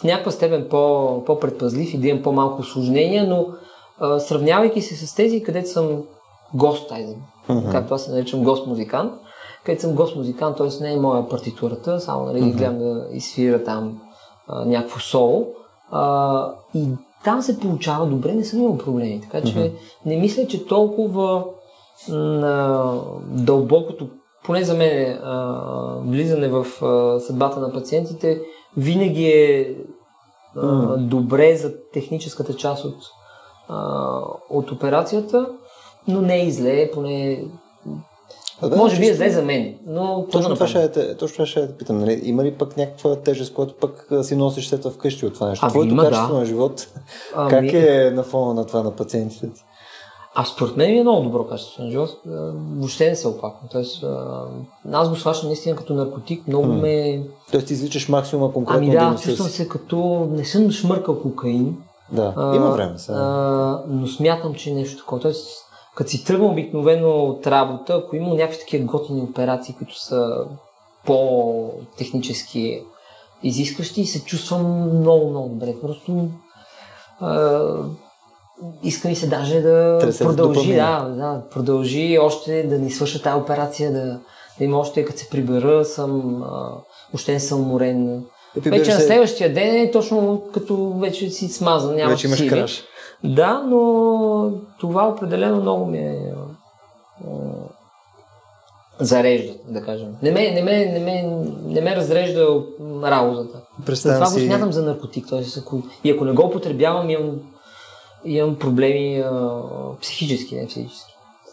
[0.00, 3.46] в някаква степен по, по-предпазлив и да имам по-малко осложнения, но
[3.98, 6.02] а, сравнявайки се с тези, където съм
[6.54, 7.16] гост, айде,
[7.48, 7.72] mm-hmm.
[7.72, 9.12] както аз се наричам гост-музикант,
[9.64, 10.82] където съм гост-музикант, т.е.
[10.82, 12.56] не е моя партитурата, само нали, mm-hmm.
[12.56, 14.00] гледам да изсвира там
[14.48, 15.46] а, някакво соло.
[15.90, 16.88] А, и
[17.24, 19.20] там се получава добре, не съм имал проблеми.
[19.20, 19.72] Така че mm-hmm.
[20.06, 21.44] не мисля, че толкова
[22.08, 22.94] на
[23.26, 24.08] дълбокото,
[24.44, 25.64] поне за мен, а,
[26.06, 28.40] влизане в а, съдбата на пациентите,
[28.76, 29.76] винаги е
[30.56, 30.96] а, mm-hmm.
[30.96, 32.96] добре за техническата част от,
[33.68, 34.18] а,
[34.50, 35.48] от операцията,
[36.08, 37.44] но не е и зле, поне
[38.62, 40.26] а, да, Може би е зле за мен, но...
[40.32, 41.98] Точно това, ще, е, точно това ще е да питам.
[41.98, 42.20] Нали?
[42.24, 45.64] Има ли пък някаква тежест, която пък си носиш след това вкъщи от това нещо?
[45.64, 46.38] Ами, Твоето има, качество да.
[46.38, 46.86] на живот,
[47.34, 47.50] ами...
[47.50, 49.64] как е на фона на това на пациентите ти?
[50.34, 52.10] А според мен е много добро качество на живот.
[52.76, 53.68] Въобще не се опаквам.
[53.72, 54.04] Тоест,
[54.92, 56.46] аз го сващам наистина като наркотик.
[56.48, 57.22] Много м ме...
[57.50, 60.28] Тоест ти изличаш максимума конкретно Ами да, чувствам се като...
[60.30, 61.76] Не съм шмъркал кокаин.
[62.12, 63.18] Да, а, има време сега.
[63.18, 65.20] А, но смятам, че е нещо такова.
[65.20, 65.48] Тоест,
[65.94, 70.46] като си тръгвам обикновено от работа, ако има някакви такива готини операции, които са
[71.06, 72.82] по-технически
[73.42, 75.74] изискващи, се чувствам много, много добре.
[75.82, 76.28] Просто
[77.20, 77.60] а,
[78.82, 83.42] иска ми се даже да Тресет продължи, да, да, продължи още да ни свърша тази
[83.42, 84.20] операция, да,
[84.58, 86.72] да има още, като се прибера, съм, а,
[87.14, 88.24] още не съм уморен.
[88.56, 88.98] Вече се...
[88.98, 92.48] на следващия ден е точно като вече си смазан, няма Вече имаш сили.
[92.48, 92.84] краш.
[93.24, 96.32] Да, но това определено много ме е,
[99.00, 100.08] зарежда, да кажем.
[100.22, 101.22] Не ме, не ме, не ме,
[101.64, 102.62] не ме разрежда
[103.04, 103.60] работата.
[103.86, 104.40] Представям това си...
[104.40, 105.26] го смятам за наркотик.
[105.28, 107.40] Тоест, ако, и ако не го употребявам, имам,
[108.24, 109.60] имам проблеми а,
[110.00, 111.12] психически, не физически.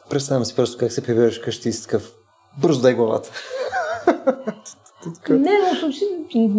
[0.10, 2.14] Представям си просто как се прибираш къщи с такъв
[2.58, 3.32] бързо дай главата.
[5.30, 6.06] не, но съм си,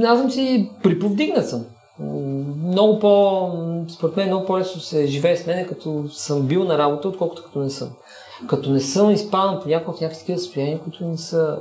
[0.04, 1.64] аз съм си приповдигнат съм
[2.64, 3.50] много по,
[3.88, 7.58] според мен много по-лесно се живее с мен, като съм бил на работа, отколкото като
[7.58, 7.90] не съм.
[8.46, 11.58] Като не съм изпадам понякога в някакви такива състояния, които не са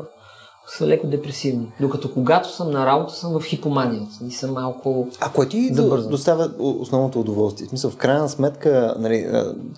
[0.77, 1.71] са леко депресивни.
[1.79, 6.11] Докато когато съм на работа, съм в хипомания и съм малко А кое ти забързан.
[6.11, 7.67] доставя основното удоволствие?
[7.67, 9.27] В смисъл, в крайна сметка, нали,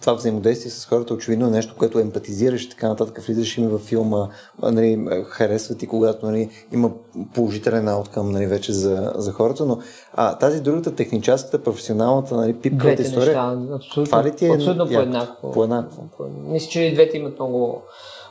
[0.02, 3.82] това взаимодействие с хората очевидно е нещо, което емпатизираш и така нататък, влизаш им във
[3.82, 4.28] филма,
[4.62, 6.92] нали, харесва ти, когато нали, има
[7.34, 9.78] положителен ауткъм нали, вече за, за хората, но
[10.14, 14.88] а, тази другата техническата, професионалната, нали, пипката история, неща, абсолютно, това ли ти е абсолютно
[14.88, 15.52] по-еднакво.
[15.52, 16.04] по-еднакво.
[16.48, 17.82] Мисля, че и двете имат много...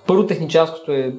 [0.06, 1.14] Първо техническото е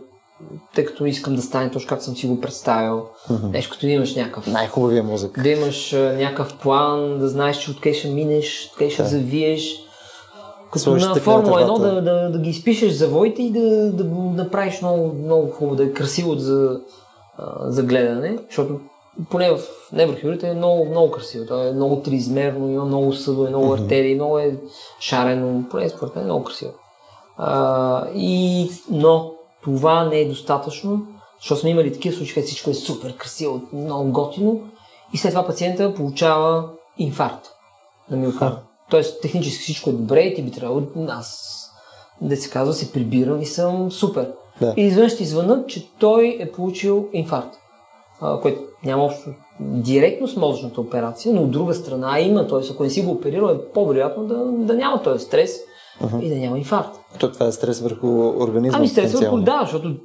[0.75, 3.05] тъй като искам да стане точно както съм си го представил.
[3.29, 3.51] Mm-hmm.
[3.51, 4.47] Нещо като да имаш някакъв...
[4.47, 5.43] Най-хубавия мозък.
[5.43, 9.09] Да имаш някакъв план, да знаеш, че откъде ще минеш, откъде ще да.
[9.09, 9.75] завиеш.
[10.71, 14.03] Като Слушайте на Формула 1 да, да, да ги изпишеш завоите и да, да
[14.43, 16.79] направиш много, много хубаво, да е красиво за,
[17.61, 18.79] за гледане, защото
[19.29, 19.59] поне в
[19.93, 21.45] Неброхюрите е много, много красиво.
[21.45, 23.83] То е много триизмерно, има много съдове, много mm-hmm.
[23.83, 24.57] артерии, много е
[24.99, 26.71] шарено, поне според мен е много красиво.
[27.37, 29.31] А, и, но
[29.63, 31.05] това не е достатъчно,
[31.39, 34.61] защото сме имали такива случаи, където всичко е супер красиво, много готино
[35.13, 37.47] и след това пациента получава инфаркт
[38.11, 38.57] на миокард.
[38.89, 41.57] Тоест технически всичко е добре и ти би трябвало, аз
[42.21, 44.31] да се казва, се прибирам и съм супер.
[44.61, 44.73] Да.
[44.77, 47.55] И извън ще извънат, че той е получил инфаркт,
[48.41, 52.71] което няма общо директно с мозъчната операция, но от друга страна има, т.е.
[52.71, 55.59] ако не си го оперирал, е по-вероятно да, да няма този стрес
[56.01, 56.23] uh-huh.
[56.23, 56.99] и да няма инфаркт.
[57.19, 58.07] То това е стрес върху
[58.43, 58.77] организма?
[58.77, 59.95] Ами стрес върху, да, защото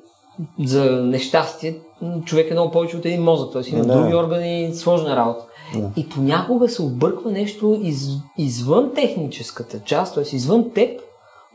[0.65, 1.79] за нещастие
[2.25, 3.71] човек е много повече от един мозък, т.е.
[3.71, 4.01] има да.
[4.01, 5.45] други органи, сложна работа.
[5.75, 5.91] Да.
[5.97, 10.37] И понякога се обърква нещо из, извън техническата част, т.е.
[10.37, 11.01] извън теб,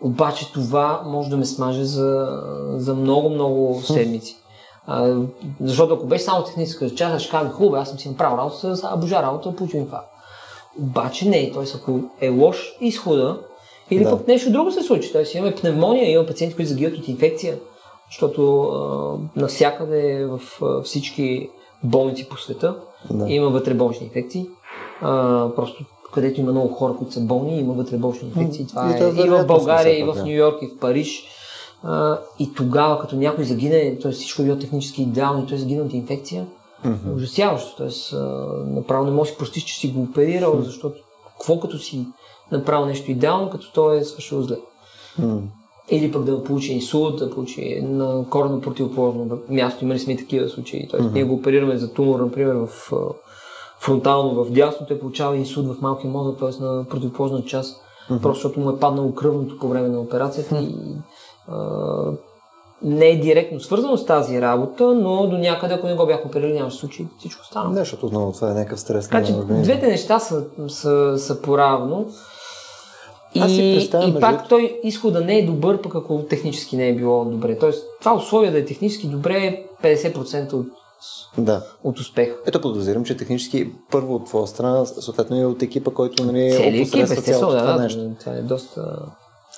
[0.01, 2.39] обаче това може да ме смаже за,
[2.75, 4.37] за много, много седмици.
[4.87, 5.15] А,
[5.61, 8.97] защото ако беше само техническата част, ще кажа, хубаво, аз съм си направил работа, а
[8.97, 10.07] божа работа, получил инфаркт.
[10.79, 11.63] Обаче не, т.е.
[11.75, 13.39] ако е лош изхода,
[13.91, 14.09] или да.
[14.09, 15.11] пък нещо друго се случи.
[15.11, 17.57] Тоест имаме пневмония, имаме пациенти, които загиват от инфекция.
[18.09, 21.49] защото а, навсякъде в а, всички
[21.83, 22.75] болници по света
[23.09, 23.29] Да.
[23.29, 24.45] има вътреболнични инфекции.
[25.01, 25.83] А, просто
[26.13, 28.67] където има много хора, които са болни, има вътреболнични инфекции.
[28.67, 30.23] Това И е то е и в България, и в да.
[30.25, 31.23] Нью Йорк, и в Париж.
[31.83, 34.11] А, и тогава, като някой загине, т.е.
[34.11, 36.45] всичко е било технически идеално и той загина от инфекция,
[36.85, 37.15] Мгм.
[37.15, 37.75] ужасяващо.
[37.77, 38.17] Тоест, а,
[38.67, 40.95] направо не можеш да простиш, че си го оперирал, защото
[41.37, 42.05] какво като си
[42.51, 44.57] направил нещо идеално, като то е свършило зле.
[45.19, 45.41] М.
[45.91, 49.83] Или пък да получи инсулт, да получи на коренно противоположно място.
[49.83, 50.87] Имали сме и такива случаи.
[50.87, 52.91] Тоест, ние го оперираме за тумор, например, в
[53.81, 56.63] фронтално в дясно, той получава инсулт в малкия мозък, т.е.
[56.63, 60.75] на противоположна част, просто защото му е паднало кръвното по време на операцията и
[61.47, 61.57] а,
[62.83, 66.53] не е директно свързано с тази работа, но до някъде, ако не го бях оперирали,
[66.53, 67.69] нямаше случай всичко стана.
[67.69, 72.05] Не, защото отново това е някакъв стрес Така че двете неща са, са, са поравно.
[73.39, 76.95] Аз И, и между пак той изхода не е добър, пък ако технически не е
[76.95, 77.57] било добре.
[77.57, 80.67] Тоест, това условие да е технически добре е 50% от,
[81.37, 81.63] Да.
[81.83, 82.29] от успех.
[82.45, 86.87] Ето подозирам, че технически първо от твоя страна, съответно и от екипа, който нали, екип,
[86.87, 88.11] опосредства цялото да, това да, нещо.
[88.19, 88.99] това е доста...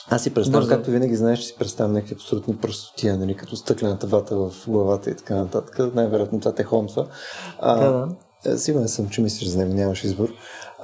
[0.09, 0.75] Аз си представям, Бързо.
[0.75, 5.09] както винаги знаеш, че си представям някакви абсолютни пръстотия, нали, като стъклената вата в главата
[5.09, 5.95] и така нататък.
[5.95, 7.05] Най-вероятно това те хомства.
[7.59, 8.53] А, Да, да.
[8.53, 10.29] е, Сигурен съм, че мислиш за него, нямаш избор.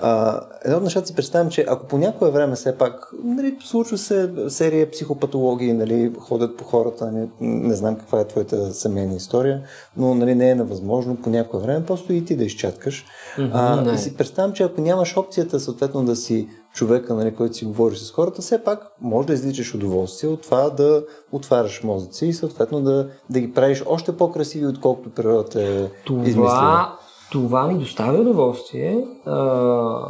[0.01, 3.97] А, едно от нещата си представям, че ако по някое време все пак нали, случва
[3.97, 9.61] се серия психопатологии, нали, ходят по хората, не, не знам каква е твоята семейна история,
[9.97, 13.05] но нали, не е невъзможно по някое време просто и ти да изчаткаш.
[13.53, 13.91] а, да.
[13.91, 17.97] и си представям, че ако нямаш опцията съответно да си човека, нали, който си говориш
[17.97, 22.81] с хората, все пак може да изличаш удоволствие от това да отваряш мозъци и съответно
[22.81, 26.98] да, да ги правиш още по-красиви, отколкото природата е измислила.
[27.31, 29.05] Това, ми доставя удоволствие.
[29.25, 30.05] А,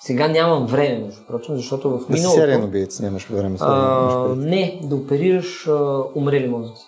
[0.00, 2.40] сега нямам време, между прочим, защото в Да си миналото...
[2.40, 3.56] сериен убиец, нямаш време.
[3.58, 6.86] да А, не, да оперираш а, умрели мозъци.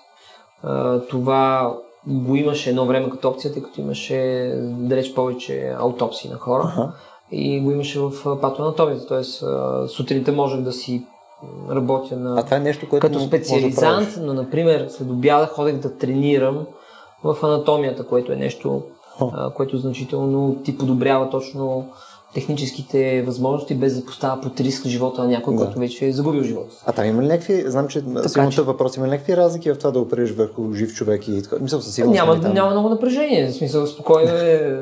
[0.63, 1.75] А, това
[2.07, 6.63] го имаше едно време като опция, тъй като имаше далеч повече аутопсии на хора.
[6.67, 6.93] Аха.
[7.31, 9.23] И го имаше в патоанатомията.
[9.43, 11.07] А, сутринта можех да си
[11.71, 12.41] работя на...
[12.41, 14.27] А това е нещо, което като да специализант, правиш.
[14.27, 16.67] но, например, след обяда ходех да тренирам
[17.25, 18.83] в анатомията, което е нещо.
[19.21, 21.87] А, което значително ти подобрява точно
[22.35, 25.65] техническите възможности, без да поставя под риск живота на някой, Да.
[25.65, 26.77] който вече е загубил живота.
[26.87, 29.79] А там има ли някакви, знам, че сигурно че- въпрос, има ли някакви разлики в
[29.79, 31.57] това да опериш върху жив човек и така?
[31.61, 32.19] Мисля, със сигурност.
[32.21, 32.53] Няма, нали, там.
[32.55, 34.81] няма много напрежение, в смисъл спокойно е,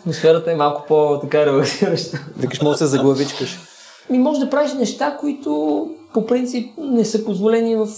[0.00, 2.18] атмосферата е малко по-така релаксираща.
[2.38, 3.58] Викаш, може да се заглавичкаш.
[4.12, 7.88] И може да правиш неща, които по принцип не са позволени в,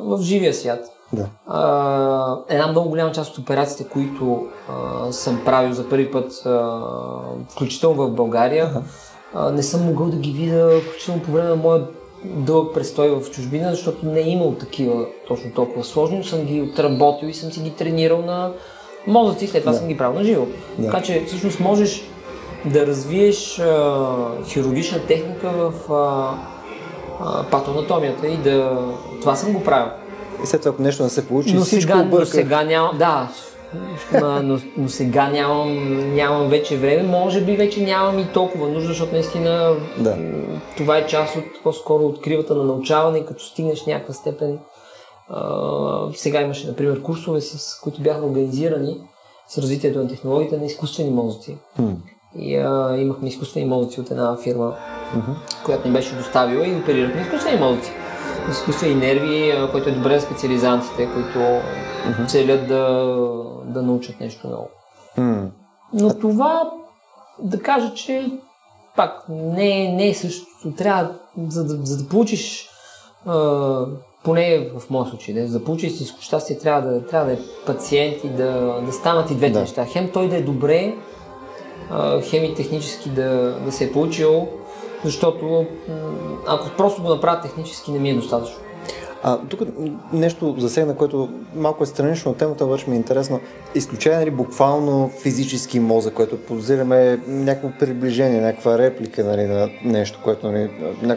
[0.00, 0.80] в живия свят.
[1.12, 1.26] Да.
[1.46, 6.80] А, една много голяма част от операциите, които а, съм правил за първи път, а,
[7.48, 8.70] включително в България,
[9.34, 11.86] а, не съм могъл да ги видя, включително по време на моя
[12.24, 16.62] дълъг престой в чужбина, защото не е имал такива точно толкова сложни, но съм ги
[16.62, 18.52] отработил и съм си ги тренирал на
[19.06, 19.78] мозъци и след това Да.
[19.78, 20.46] съм ги правил на живо.
[20.78, 20.86] Да.
[20.86, 22.02] Така че всъщност можеш
[22.64, 24.04] да развиеш а,
[24.46, 26.34] хирургична техника в а,
[27.20, 28.78] а, патоанатомията и да...
[29.20, 29.92] Това съм го правил.
[30.42, 33.28] И след това, ако нещо не се получи, Но всичко сега, но сега нямам, да,
[34.42, 39.12] но, но, сега нямам, нямам вече време, може би вече нямам и толкова нужда, защото
[39.12, 40.16] наистина Да.
[40.76, 44.58] това е част от по-скоро от кривата на научаване като стигнеш някаква степен.
[45.28, 45.50] А,
[46.14, 48.96] сега имаше, например, курсове, с които бяха организирани
[49.48, 51.56] с развитието на технологиите на изкуствени мозъци.
[51.76, 51.90] Хм.
[52.38, 54.74] И а, имахме изкуствени мозъци от една фирма,
[55.16, 55.30] Мгм.
[55.64, 57.90] която ни беше доставила и оперирахме изкуствени мозъци.
[58.50, 61.60] Изкуствени нерви, който е добре за специализантите, които
[62.28, 62.84] целят да,
[63.64, 64.68] да научат нещо ново.
[65.14, 65.44] Хм.
[65.92, 66.70] Но това,
[67.38, 68.30] да кажа, че
[68.96, 70.72] пак не, е- не е същото.
[70.78, 71.10] Трябва,
[71.48, 72.68] за да, за да получиш,
[73.26, 73.86] а,
[74.24, 77.38] поне в моя случай, да, за да получиш истинско щастие, трябва да, трябва да е
[77.66, 79.60] пациент и да, да станат и двете Да.
[79.60, 79.84] неща.
[79.84, 80.94] Хем той да е добре,
[81.90, 84.48] а, хем и технически да, да се е получил,
[85.04, 85.66] защото
[86.46, 88.65] ако просто го направя технически, не ми е достатъчно.
[89.28, 89.60] А, тук
[90.12, 93.40] нещо засегна, което малко е странично от темата, обаче ми е интересно.
[93.74, 100.52] Изключая нали, буквално физически мозък, което подозираме някакво приближение, някаква реплика нали, на нещо, което
[100.52, 100.70] нали,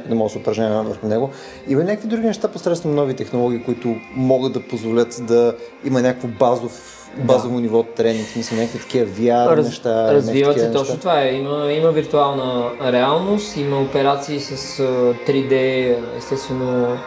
[0.09, 1.29] не може да се упражнява върху него.
[1.67, 5.55] Има някакви други неща посредством нови технологии, които могат да позволят да
[5.85, 10.13] има някакво базов, базово ниво тренинг, смисъл някакви такива VR Раз, неща.
[10.13, 10.99] развиват се точно неща?
[10.99, 11.33] това е.
[11.33, 14.83] Има, има виртуална реалност, има операции с а,
[15.27, 16.97] 3D, естествено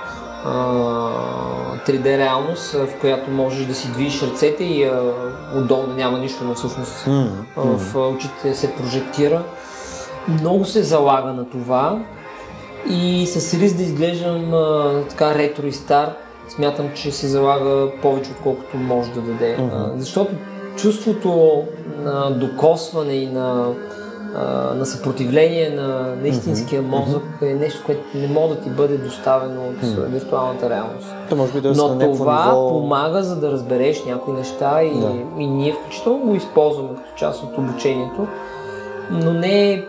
[0.47, 5.12] 3D реалност, а, в която можеш да си движиш ръцете и а,
[5.57, 9.43] отдолу да няма нищо, но всъщност а, в а, очите се прожектира.
[10.28, 11.99] Много се залага на това
[12.90, 16.14] и с риск да изглеждам а, така ретро и стар,
[16.49, 19.57] смятам, че се залага повече, отколкото може да даде.
[19.59, 19.99] Мгм.
[19.99, 20.34] Защото
[20.76, 21.62] чувството
[21.99, 23.72] на докосване и на,
[24.35, 25.89] а, на съпротивление на,
[26.22, 30.03] на истинския мозък е нещо, което не може да ти бъде доставено от Мгм.
[30.07, 31.07] виртуалната реалност.
[31.28, 32.68] То може би да е Но това ниво...
[32.68, 35.12] помага за да разбереш някои неща и, Да.
[35.39, 38.26] и ние включително го използваме като част от обучението,
[39.11, 39.85] но не е,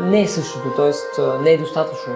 [0.00, 0.92] не е същото, т.е.
[1.42, 2.12] не е достатъчно.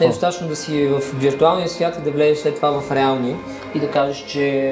[0.00, 3.36] Не е достатъчно да си в виртуалния свят и да влезеш след това в реалния
[3.74, 4.70] и да кажеш, че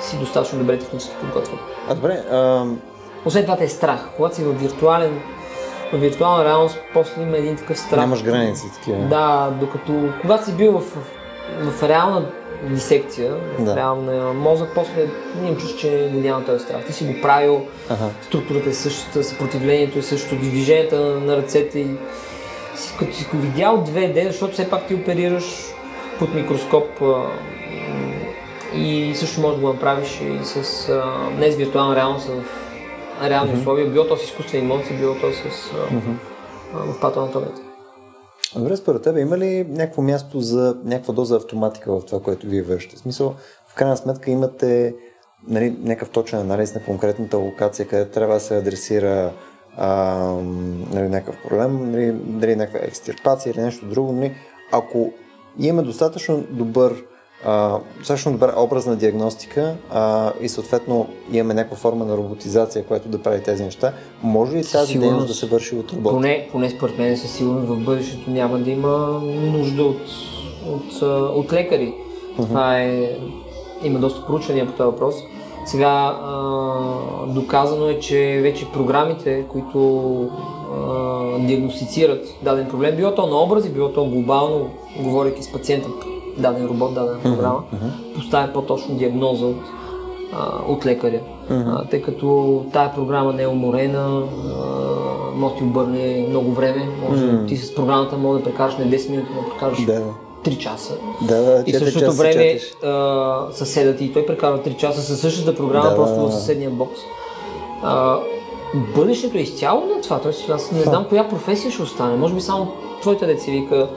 [0.00, 1.58] а, си достатъчно добре технически подготвен.
[1.88, 2.64] А добре, а,
[3.24, 4.08] Освен това те е страх.
[4.16, 5.20] Когато си в виртуален,
[5.92, 8.00] в виртуална реалност, после има един такъв страх.
[8.00, 8.98] нямаш граници такива.
[8.98, 10.96] Да, докато когато си бил в, в,
[11.72, 12.24] в реална
[12.62, 13.76] дисекция, в Да.
[13.76, 15.06] реална мозък, после
[15.42, 16.84] имам чувство, че го няма този страх.
[16.86, 18.04] Ти си го правил, Ага.
[18.22, 21.86] структурата е същата, съпротивлението е същото, движенията на, ръцете и
[22.98, 25.44] като си го видял 2D, защото все пак ти оперираш
[26.18, 27.22] под микроскоп а,
[28.74, 31.04] и също можеш да го направиш и с а,
[31.38, 32.61] не с виртуална реалност, а в
[33.30, 35.70] реални условия, било то с изкуствени емоции, било то с
[36.74, 37.60] а, в патоанатомията.
[38.56, 42.62] Добре, според тебе има ли някакво място за някаква доза автоматика в това, което вие
[42.62, 42.96] вършите?
[42.96, 43.34] В смисъл,
[43.66, 44.94] в крайна сметка имате
[45.48, 49.32] нали, някакъв точен анализ на конкретната локация, където трябва да се адресира
[49.76, 50.16] а,
[50.92, 54.12] нали, някакъв проблем, нали, дали някаква екстирпация или нещо друго.
[54.12, 54.34] Нали,
[54.72, 55.12] ако
[55.58, 57.04] имаме достатъчно добър
[57.44, 63.22] а, достатъчно добра образна диагностика а, и съответно имаме някаква форма на роботизация, която да
[63.22, 65.10] прави тези неща, може ли тази сигурност.
[65.10, 66.12] дейност да се върши от робот?
[66.12, 70.02] Поне, поне според мен със сигурност в бъдещето няма да има нужда от,
[70.66, 71.02] от,
[71.36, 71.94] от лекари.
[72.36, 73.18] Това е...
[73.84, 75.14] Има доста проучвания по този въпрос.
[75.66, 80.12] Сега а, доказано е, че вече програмите, които
[80.72, 84.70] а, диагностицират даден проблем, било то на образи, било то глобално,
[85.00, 85.88] говорейки с пациента,
[86.38, 87.62] даден робот, дадена програма,
[88.14, 89.60] поставя по-точно диагноза от,
[90.32, 91.20] а, от лекаря.
[91.50, 94.26] А, тъй като тая програма не е уморена, а,
[95.36, 97.46] може да ти обърне много време, може Мгм.
[97.46, 100.02] ти с програмата може да прекараш не 10 минути, но да прекараш Да,
[100.44, 100.94] 3 часа.
[101.22, 105.20] да, да, И в същото часа време а, съседът ти, той прекарва 3 часа със
[105.20, 106.32] същата програма, Да, просто да, в да.
[106.32, 107.00] съседния бокс.
[107.82, 108.18] А,
[108.96, 110.18] бъдещето е изцяло на това.
[110.20, 112.16] Тоест, аз не знам коя професия ще остане.
[112.16, 113.88] Може би само твоята деца вика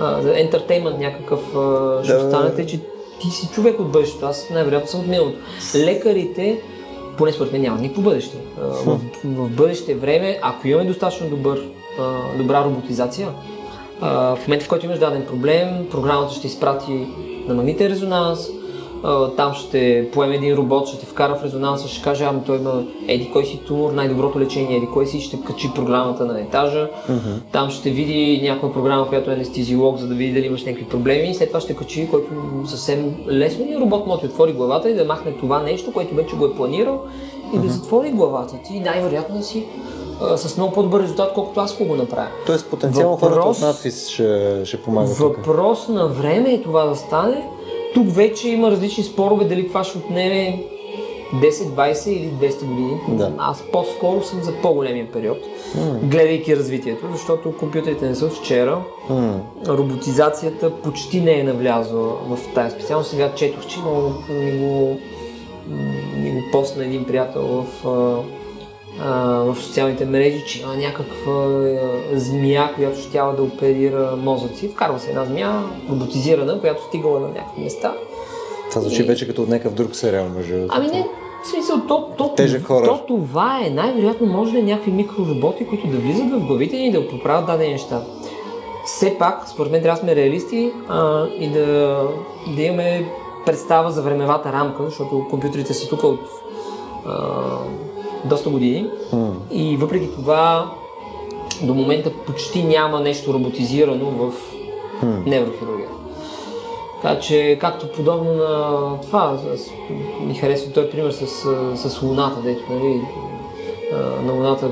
[0.00, 2.80] а, за ентертеймент някакъв а, ще Да, останете, че
[3.20, 4.26] ти си човек от бъдещето.
[4.26, 5.38] Аз най-вероятно съм от миналото.
[5.74, 6.60] Лекарите,
[7.16, 8.36] поне според мен няма никакво бъдеще.
[8.60, 11.68] А, в, в бъдеще време, ако имаме достатъчно добър,
[12.00, 13.28] а, добра роботизация,
[14.00, 17.06] а, в момента в който имаш даден проблем, програмата ще изпрати
[17.46, 18.48] на магнитен резонанс,
[19.36, 22.82] там ще поеме един робот, ще те вкара в резонанса, ще каже, ами той има
[23.08, 26.88] еди кой си тумор, най-доброто лечение, еди кой си, ще качи програмата на етажа,
[27.52, 31.30] там ще види някаква програма, която е анестезиолог, за да види дали имаш някакви проблеми
[31.30, 32.26] и след това ще качи, който
[32.66, 36.36] съвсем лесно ни робот може да отвори главата и да махне това нещо, което вече
[36.36, 37.00] го е планирал
[37.54, 39.66] и да затвори главата ти, най-вероятно да си
[40.22, 42.28] а, с много по-добър резултат, колкото аз го направя.
[42.46, 45.36] Тоест потенциално Въпрос- хората от надфис ще, ще помагат тук.
[45.36, 47.48] Въпрос на време е това да стане.
[47.94, 50.62] Тук вече има различни спорове дали това ще отнеме
[51.34, 53.00] 10, 20 или 200 години.
[53.08, 53.32] Да.
[53.38, 55.38] Аз по-скоро съм за по-големия период,
[56.02, 58.82] гледайки развитието, защото компютрите не са от вчера.
[59.10, 63.04] М, Роботизацията почти не е навлязла в тази специално.
[63.04, 64.98] Сега четох, че много ми го,
[66.16, 67.84] ми го постна един приятел в,
[68.98, 71.46] в социалните мрежи, че има някаква
[72.12, 74.68] змия, която ще тяла да оперира мозъци.
[74.68, 77.94] Вкарва се една змия, роботизирана, която стигала на някакви места.
[78.70, 80.74] Това звучи И- вече като от някакъв друг сериал, между другото.
[80.76, 81.06] Ами не,
[81.44, 82.34] в смисъл, то, то,
[82.64, 82.86] хорър.
[82.86, 83.70] то това е.
[83.70, 87.46] Най-вероятно може да е някакви микророботи, които да влизат в главите ни и да поправят
[87.46, 88.02] дадени неща.
[88.86, 91.98] Все пак, според мен, трябва да сме реалисти а, и да,
[92.56, 93.08] да имаме
[93.46, 96.20] представа за времевата рамка, защото компютрите са тук от
[97.06, 97.22] а,
[98.24, 98.86] доста години.
[99.12, 100.70] М, И въпреки това,
[101.62, 104.32] до момента почти няма нещо роботизирано в
[105.02, 105.22] м.
[105.26, 105.92] неврохирургията.
[107.02, 109.70] Така че, както подобно на това, аз,
[110.20, 111.26] ми харесва този пример с,
[111.76, 113.00] с Луната, дето, нали,
[114.22, 114.70] на Луната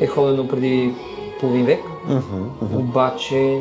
[0.00, 0.94] е ходено преди
[1.40, 2.20] половин век, Мгм,
[2.62, 2.76] мгм.
[2.76, 3.58] обаче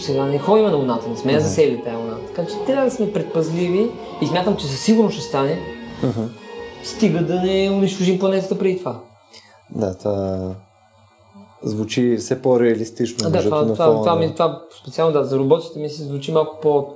[0.00, 2.16] сега не ходим на Луната, не сме я засели тази Луна.
[2.26, 3.90] Така че трябва да сме предпазливи
[4.22, 5.58] и смятам, че със сигурност ще стане,
[6.02, 6.20] Мгм.
[6.84, 9.00] Стига да не унищожим планетата преди това.
[9.70, 10.50] Да, това
[11.62, 13.30] звучи все по-реалистично.
[13.30, 16.58] Да, това, това, това, на- ми, това специално да, за роботите ми се звучи малко
[16.62, 16.86] по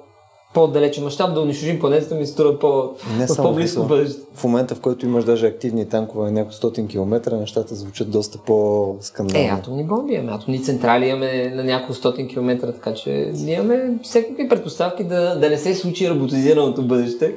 [0.54, 4.20] по-далече мащаб да унищожим планетата ми струва по, Не в по-близко бъдеще.
[4.34, 8.38] В момента, в който имаш даже активни танкове на няколко стотин километра, нещата звучат доста
[8.38, 9.46] по-скандални.
[9.46, 14.48] Е, атомни бомби имаме, атомни централи имаме на няколко стотин километра, така че имаме всякакви
[14.48, 17.34] предпоставки да, да не се случи роботизираното бъдеще.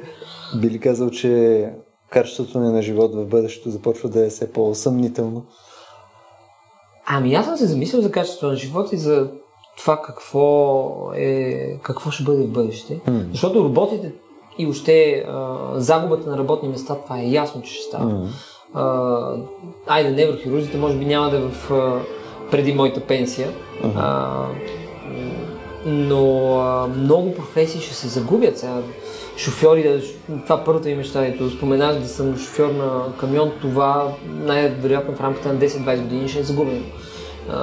[0.60, 1.64] Би ли казал, че
[2.10, 5.44] качеството ни на живот в бъдещето започва да е все по-съмнително?
[7.06, 9.30] Ами аз съм се замислил за качеството на живота и за
[9.78, 13.00] това какво, е, какво ще бъде в бъдеще.
[13.06, 13.24] М.
[13.30, 14.12] Защото роботите
[14.58, 18.04] и още а, загубата на работни места, това е ясно, че ще става.
[18.04, 18.28] М.
[18.74, 19.36] А,
[19.86, 22.00] айде, неврохирурзите може би няма да е в, а,
[22.50, 23.48] преди моята пенсия.
[23.96, 24.46] А,
[25.06, 25.30] м,
[25.86, 28.58] но а, много професии ще се загубят.
[28.58, 28.82] Сега,
[29.38, 30.00] шофьори, да,
[30.38, 35.48] това първата ми мечта, ето споменах да съм шофьор на камион, това най-вероятно в рамките
[35.48, 36.82] на 10-20 години ще е загубено.
[37.50, 37.56] А,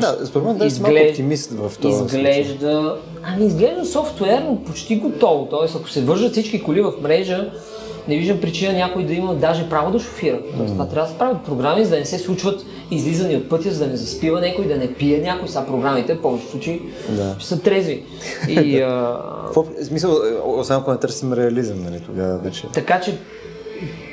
[0.00, 1.90] Да, според мен да малко изглежда- оптимист в случай.
[1.90, 5.46] изглежда, ами изглежда софтуерно почти готово.
[5.46, 7.50] Тоест, ако се вържат всички коли в мрежа,
[8.08, 10.38] не виждам причина някой да има даже право да шофира.
[10.56, 13.70] Тоест, това трябва да се правят програми, за да не се случват излизани от пътя,
[13.70, 15.48] за да не заспива някой, да не пие някой.
[15.48, 17.34] Са програмите, в повечето случаи, Да.
[17.38, 18.02] ще са трезви.
[18.48, 19.18] И, а,
[19.56, 22.66] В смисъл, е, освен ако не търсим реализъм, нали, тогава вече.
[22.74, 23.18] така че,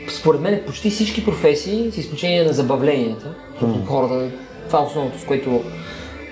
[0.09, 4.27] според мен, почти всички професии, с изключение на забавленията, защото хората,
[4.67, 5.61] това е основното, с което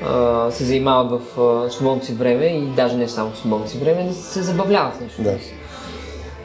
[0.05, 3.78] а, се занимават в а, свободното си време и даже не само в свободното си
[3.78, 5.22] време, да се забавляват с нещо.
[5.24, 5.36] Да.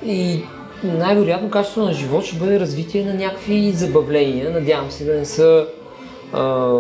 [0.07, 0.43] И
[0.85, 4.51] най-вероятно качеството на живот ще бъде развитие на някакви забавления.
[4.51, 5.67] Надявам се да не са
[6.33, 6.73] а,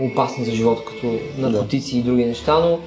[0.00, 2.78] опасни за живота, като наркотици и други неща, но,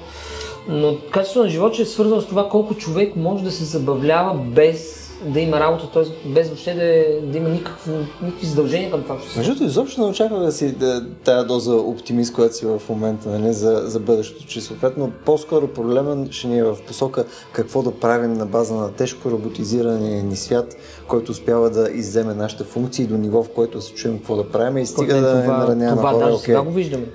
[0.68, 4.34] но качеството на живот ще е свързано с това колко човек може да се забавлява
[4.34, 6.28] без да има работа, т.е.
[6.28, 7.92] без въобще да, да има никакво,
[8.22, 9.14] никакви задължения към това.
[9.16, 12.66] което се Между другото, изобщо не очаквах да си да, тая доза оптимист, която си
[12.66, 17.24] в момента нали, за, за бъдещето, че съответно по-скоро проблема ще ни е в посока
[17.52, 20.76] какво да правим на база на тежко роботизирания ни свят,
[21.08, 24.48] който успява да изземе нашите функции до ниво, в който да се чуем какво да
[24.48, 26.24] правим и стига мен да не това, наранява това хора.
[26.24, 26.44] даже окей.
[26.44, 27.06] сега го виждаме.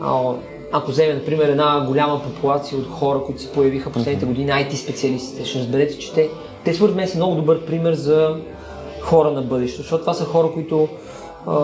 [0.00, 0.34] А,
[0.72, 5.44] ако вземем, например, една голяма популация от хора, които се появиха последните години, IT специалистите,
[5.44, 6.30] ще разберете, че те,
[6.66, 8.36] те според мен са много добър пример за
[9.00, 10.88] хора на бъдещето, защото това са хора, които
[11.46, 11.56] а,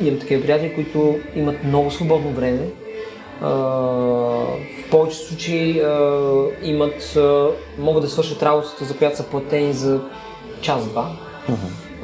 [0.00, 2.68] имам такива приятели, които имат много свободно време.
[3.40, 6.20] А, в повечето случаи а,
[6.62, 7.48] имат, а,
[7.78, 10.00] могат да свършат работата, за която са платени за
[10.60, 11.10] час-два.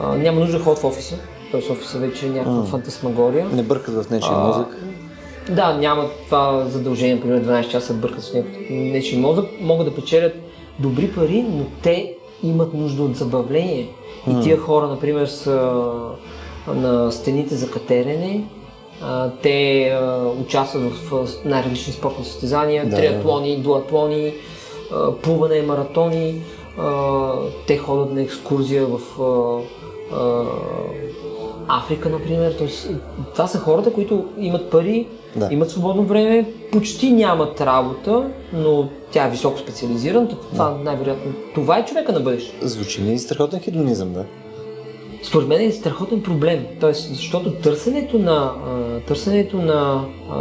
[0.00, 1.18] А, няма нужда да ходят в офиса,
[1.52, 1.72] т.е.
[1.72, 3.46] офиса вече е някаква фантасмагория.
[3.52, 4.76] Не бъркат в нечия А, мозък.
[5.50, 10.34] Да, няма това задължение, примерно 12 часа бъркат с нечи мозък, могат да печелят
[10.78, 13.88] добри пари, но те имат нужда от забавление.
[14.30, 15.72] И тия хора, например, са
[16.68, 18.44] на стените за катерене,
[19.42, 19.98] те
[20.40, 22.96] участват в най-различни спортни състезания, Да.
[22.96, 24.34] триатлони, дуатлони,
[25.22, 26.42] плуване, маратони,
[27.66, 29.00] те ходят на екскурзия в
[31.68, 32.54] Африка, например.
[32.58, 32.90] Тоест,
[33.32, 35.06] това са хората, които имат пари,
[35.36, 35.48] Да.
[35.50, 40.28] имат свободно време, почти нямат работа, но тя е високо специализирана.
[40.28, 41.32] Това най-вероятно.
[41.54, 42.68] Това е човека на бъдещето.
[42.68, 44.24] Звучи ми страхотен хедонизъм, да.
[45.22, 46.66] Според мен е страхотен проблем.
[46.80, 50.38] Тоест, защото търсенето на, а, търсенето на, а,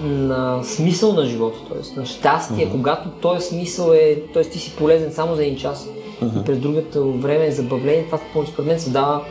[0.00, 2.00] на смисъл на живота, т.е.
[2.00, 4.42] на щастие, когато този смисъл е, т.е.
[4.42, 5.88] ти си полезен само за един час
[6.22, 8.18] и през другото време е забавление, това
[8.52, 9.24] според мен създава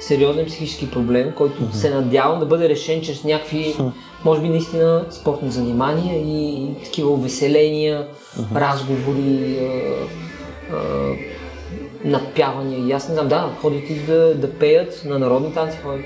[0.00, 3.76] сериозен психически проблем, който се надявам да бъде решен чрез някакви,
[4.24, 8.08] може би наистина спортни занимания и, и такива увеселения,
[8.54, 11.14] разговори, а, а,
[12.04, 12.86] надпявания.
[12.86, 15.78] И аз не знам, да, ходят и да, да пеят на народни танци.
[15.82, 16.04] Ходят.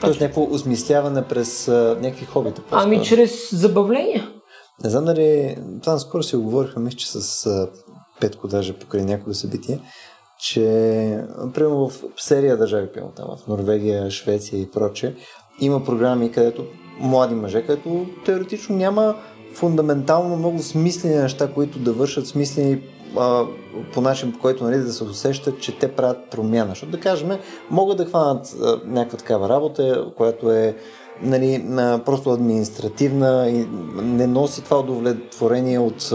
[0.00, 2.62] Тоест някакво осмисляване през а, някакви хобита.
[2.70, 3.16] Ами по-скоро.
[3.16, 4.28] чрез забавления.
[4.84, 5.56] Не знам дали...
[5.82, 7.68] Това наскоро си оговорихме, че с а,
[8.20, 9.80] Петко даже покрай някое събитие,
[10.40, 10.62] че
[11.54, 15.14] примерно в серия държави, примерно там в Норвегия, Швеция и проче,
[15.60, 16.64] има програми, където
[17.00, 19.16] млади мъже, където теоретично няма
[19.54, 22.82] фундаментално много смислени неща, които да вършат смислени
[23.16, 23.44] а,
[23.92, 26.68] по начин, по който нали, да се усещат, че те правят промяна.
[26.68, 27.30] Защото да кажем,
[27.70, 30.76] могат да хванат а, някаква такава работа, която е
[31.22, 33.66] нали, на, просто административна и
[34.02, 36.12] не носи това удовлетворение от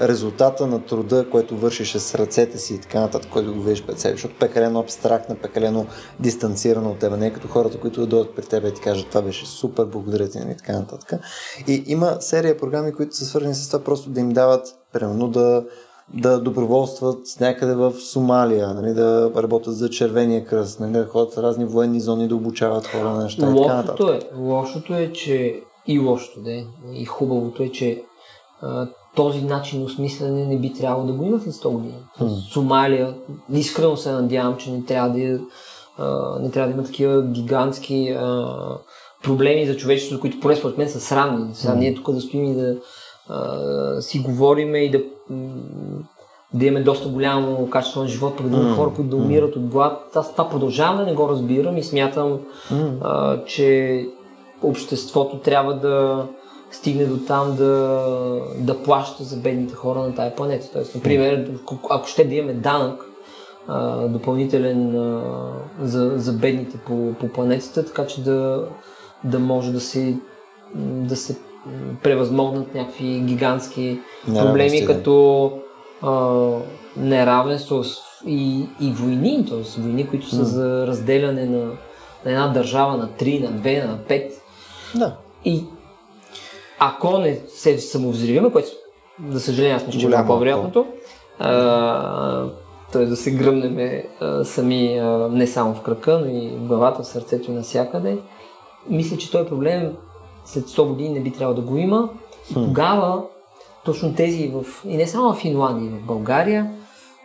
[0.00, 3.98] резултата на труда, който вършиш с ръцете си и така нататък, който го видиш пред
[3.98, 5.86] себе, защото пекалено абстрактна, пекалено
[6.20, 9.08] дистанцирана от теб, не е като хората, които да дойдат при теб и ти кажат
[9.08, 11.20] това беше супер, благодаря ти нали, и така нататък.
[11.66, 15.64] И има серия програми, които са свързани с това просто да им дават, примерно да
[16.14, 21.38] да доброволстват някъде в Сомалия, нали, да работят за Червения кръст, нали, да ходят в
[21.38, 24.00] разни военни зони, да обучават хора на неща и така нататък.
[24.00, 26.64] Лошото е, лошото е, че и лошото, да е.
[26.92, 28.02] И хубавото е, че
[28.62, 31.94] а, този начин осмислене не би трябвало да го има след 100 години.
[32.52, 33.14] Сомалия,
[33.52, 35.40] искрено се надявам, че не трябва да,
[35.98, 38.54] а, не трябва да има такива гигантски а,
[39.22, 41.54] проблеми за човечеството, които поне според мен са срамни.
[41.54, 42.76] Сега ние тук да стоим и да
[43.28, 45.00] а, си говориме и да
[46.54, 48.76] да имаме доста голямо качество на живот, пък да има mm.
[48.76, 49.56] хора, които да умират mm.
[49.56, 50.16] от глад.
[50.16, 52.38] Аз това продължавам да не го разбирам и смятам,
[52.72, 52.92] mm.
[53.00, 54.06] а, че
[54.62, 56.26] обществото трябва да
[56.70, 58.04] стигне до там да,
[58.58, 60.68] да плаща за бедните хора на тая планета.
[60.72, 61.50] Тоест, например,
[61.90, 63.04] ако ще да имаме данък
[63.68, 65.22] а, допълнителен а,
[65.80, 68.68] за, за бедните по, по планетата, така че да,
[69.24, 70.16] да може да се,
[70.76, 71.36] да се
[72.02, 75.52] превъзмогнат някакви гигантски проблеми, като
[76.02, 76.38] а,
[76.96, 77.82] неравенство
[78.26, 79.80] и, и войни, т.е.
[79.80, 81.64] войни, които са за разделяне на,
[82.24, 84.32] на една държава на 3, на 2, на 5.
[84.94, 85.16] Да.
[85.44, 85.64] И
[86.78, 88.68] ако не се самовзривиме, което
[89.28, 90.86] за съжаление аз мисля, че е по-вероятното,
[92.92, 93.06] т.е.
[93.06, 94.02] да се гръмнем
[94.44, 98.18] сами а, не само в кръка, но и в главата, в сърцето и навсякъде,
[98.90, 99.92] мисля, че този проблем
[100.48, 102.08] след 100 години не би трябвало да го има.
[102.50, 103.22] И тогава
[103.84, 106.70] точно тези в, и не само в Финландия, и в България,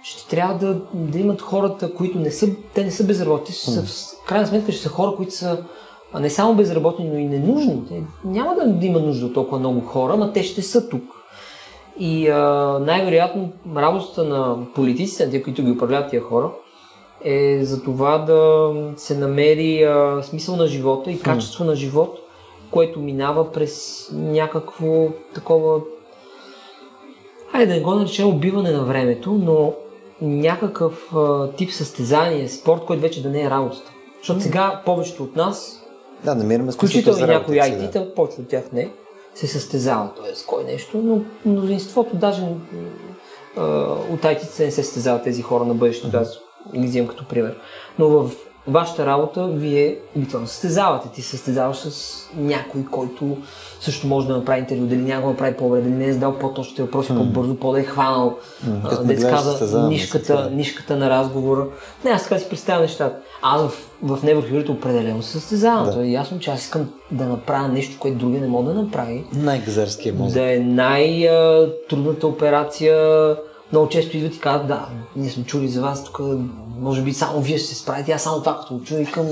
[0.03, 4.26] ще трябва да, да имат хората, които не са, те не са безработни, са, в
[4.28, 5.63] крайна сметка ще са хора, които са
[6.19, 7.82] не само безработни, но и ненужни.
[7.89, 11.03] Те няма да има нужда от толкова много хора, но те ще са тук.
[11.99, 12.39] И а,
[12.82, 16.51] най-вероятно работата на политиците, тези, които ги управляват тия хора,
[17.24, 22.22] е за това да се намери а, смисъл на живота и качество на живот,
[22.74, 25.82] което минава през някакво такова
[27.51, 29.74] хайде да не го наречем убиване на времето, но
[30.21, 33.91] някакъв а, тип състезание, спорт, който вече да не е работата.
[34.17, 35.84] Защото сега повечето от нас,
[36.24, 38.13] да, намираме включително и някои IT-та, да.
[38.13, 38.91] повече от тях не,
[39.36, 40.45] се състезават, т.е.
[40.47, 42.41] кой нещо, но мнозинството даже
[43.57, 43.63] а,
[44.11, 46.21] от IT-та не се състезават тези хора на бъдещето, mm-hmm.
[46.21, 46.39] аз
[46.76, 47.55] ги взимам като пример.
[47.99, 48.32] Но в
[48.68, 51.09] вашата работа, вие обикновено състезавате.
[51.14, 53.38] Ти състезаваш с някой, който
[53.80, 56.82] също може да направи интервю, дали няма да направи по-добре, дали не е задал по-точните
[56.82, 57.18] въпроси, mm.
[57.18, 58.38] по-бързо, по-да е хванал.
[58.68, 59.03] Mm.
[59.03, 61.66] Дец каза нишката, нишката на разговора.
[62.05, 63.18] Не, аз така си представя нещата.
[63.41, 63.72] Аз в,
[64.03, 65.86] в неврохирите определено се състезавам.
[65.86, 65.93] Да.
[65.93, 69.24] То е ясно, че аз искам да направя нещо, което другия не мога да направи.
[69.34, 70.34] Най-газерския мозък.
[70.34, 72.97] Да е най-трудната операция,
[73.74, 76.19] много често идват и казват, да, ние сме чули за вас, тук
[76.80, 79.26] може би само вие ще се справите, аз само това като чуя, викам,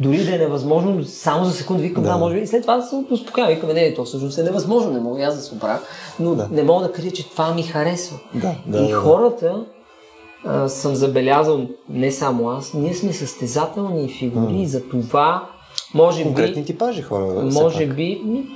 [0.00, 2.82] дори да е невъзможно, само за секунда викам, да, да може би, и след това
[2.82, 5.78] се успокоявам, викам, не, то всъщност е невъзможно, не мога аз да се оправя,
[6.20, 6.48] но да.
[6.50, 8.18] не мога да крия, че това ми харесва.
[8.34, 9.64] Да, да, и хората,
[10.44, 14.64] а, съм забелязал, не само аз, ние сме състезателни фигури, mm.
[14.64, 15.48] за това,
[15.94, 16.66] може Конкретни би...
[16.66, 18.46] типажи хора, да, Може би, ми,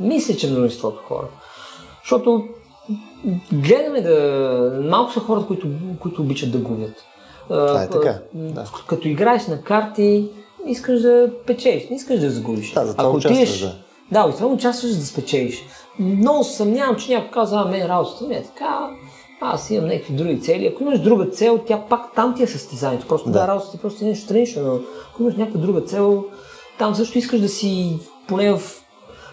[0.00, 1.26] мисля, че множеството хора.
[2.04, 2.44] Защото
[3.52, 4.80] гледаме да...
[4.84, 5.66] Малко са хората, които,
[6.00, 6.94] които обичат да губят.
[7.48, 8.18] Това е така.
[8.34, 8.64] Да.
[8.86, 10.28] Като играеш на карти,
[10.66, 12.72] искаш да печеш, не искаш да загубиш.
[12.72, 13.74] Да, за това Ако участваш, да.
[14.12, 15.64] Да, и това участваш да спечелиш.
[15.98, 18.90] Много съмнявам, че някой казва, а мен работата ми е така,
[19.40, 20.66] аз имам някакви други цели.
[20.66, 23.08] Ако имаш друга цел, тя пак там ти е състезанието.
[23.08, 26.24] Просто да, да работата ти просто е нещо странично, но ако имаш някаква друга цел,
[26.78, 27.98] там също искаш да си
[28.28, 28.62] поне в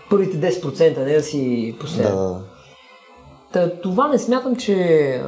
[0.10, 2.16] първите 10%, не да си последен.
[2.16, 2.40] Да.
[3.54, 5.22] Та, това не смятам, че,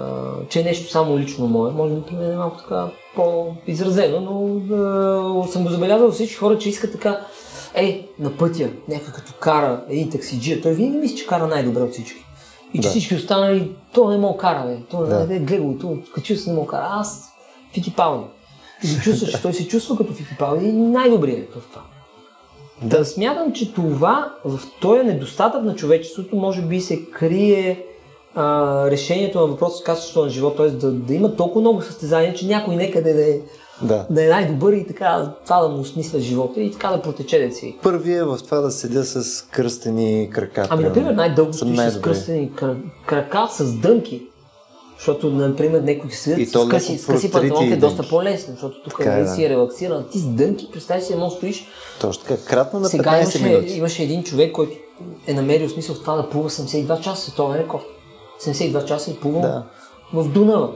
[0.50, 1.72] че е нещо само лично мое.
[1.72, 6.58] Може би при мен е малко така по-изразено, но да, съм го забелязал всички хора,
[6.58, 7.20] че искат така
[7.76, 11.92] е, на пътя, някой като кара един таксиджия, той винаги мисли, че кара най-добре от
[11.92, 12.26] всички.
[12.74, 12.90] И че да.
[12.90, 14.78] всички останали, то не мога кара, бе.
[14.90, 15.28] То да.
[15.28, 16.88] не е гледал, то качил се не мога кара.
[16.90, 17.30] Аз
[17.74, 18.26] Фитипалди.
[18.84, 21.82] И го чувстваш, че той се чувства като Фитипалди и най-добрият в това.
[22.82, 22.98] Да.
[22.98, 27.86] да смятам, че това в този недостатък на човечеството може би се крие
[28.36, 30.70] а, решението на въпроса с качеството на живота, т.е.
[30.70, 33.40] Да, да има толкова много състезания, че някой некъде да е,
[33.82, 34.06] да.
[34.10, 37.68] да е най-добър и така това да му осмисля живота и така да протече деца.
[37.84, 40.68] Първият е в това да седя с кръстени крака.
[40.70, 42.52] Ами, например, най-дълго стоиш с кръстени
[43.06, 44.28] крака с дънки.
[44.98, 49.22] Защото, например, някои седят с къси, с къси панталонки е доста по-лесно, защото тук е,
[49.22, 49.28] да.
[49.28, 50.06] си е релаксиран.
[50.12, 51.68] Ти с дънки, представи си, едно стоиш.
[52.02, 53.74] Точно така, кратно на 15 Сега имаше, минути.
[53.74, 54.72] имаше един човек, който
[55.28, 57.84] е намерил смисъл в това да плува 72 часа, световен рекорд.
[58.46, 59.64] 72 часа и плувам да.
[60.14, 60.70] в Дунава.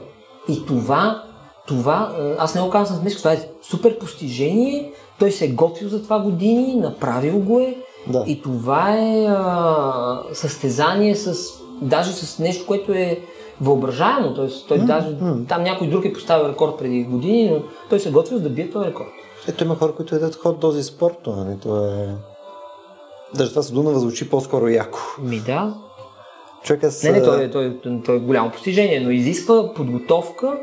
[0.48, 1.22] И това,
[1.66, 5.88] това, аз не го казвам с мисъл, това е супер постижение, той се е готвил
[5.88, 7.76] за това години, направил го е.
[8.06, 8.24] Да.
[8.26, 11.52] И това е а, състезание с,
[11.82, 13.20] даже с нещо, което е
[13.60, 14.34] въображаемо.
[14.34, 14.48] Т.е.
[14.68, 15.48] той mm, даже, mm.
[15.48, 18.70] там някой друг е поставил рекорд преди години, но той се е готвил да бие
[18.70, 19.08] този рекорд.
[19.48, 21.58] Ето има хора, които едат ход този спорт, нали?
[21.62, 22.14] Това е...
[23.34, 24.98] Даже това с Дунава звучи по-скоро яко.
[25.22, 25.74] Ми да.
[26.64, 27.02] Човека с...
[27.02, 30.58] Не, не, той, той, той, той е голямо постижение, но изисква подготовка.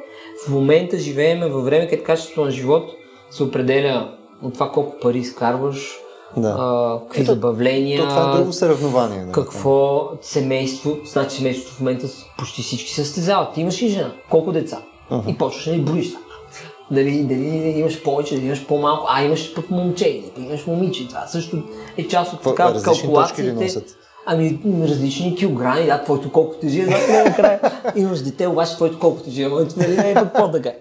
[0.46, 2.92] В момента живеем във време, където качеството на живот
[3.32, 5.92] се определя от това колко пари изкарваш,
[6.38, 6.56] Да.
[6.60, 9.20] а, какви Ето, забавления, То това е друго съревнование.
[9.20, 9.32] нали?
[9.32, 13.54] какво семейство, значи семейството в момента почти всички се състезават.
[13.54, 14.82] Ти имаш и жена, колко деца?
[15.10, 15.32] Аха.
[15.32, 16.08] И почваш да ни броиш.
[16.92, 21.08] Дали, дали имаш повече, дали имаш по-малко, а имаш пък момче, имаш момиче.
[21.08, 21.58] Това също
[21.98, 23.82] е част от така калкулациите.
[24.26, 26.86] Ами различни килограми, да, твоето колко тежи, е
[27.26, 27.60] накрая
[27.96, 30.72] имаш дете, обаче твоето колко тежи, моето нали не е по-така.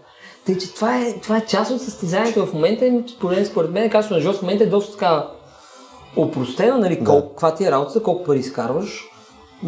[0.47, 3.91] Тъй, че това е, това е част от състезанието в момента, и според, според мен,
[3.91, 5.27] качеството на живот в момента е доста така
[6.17, 7.05] опростено, нали, Да.
[7.05, 9.09] колко, каква ти е работата, колко пари изкарваш,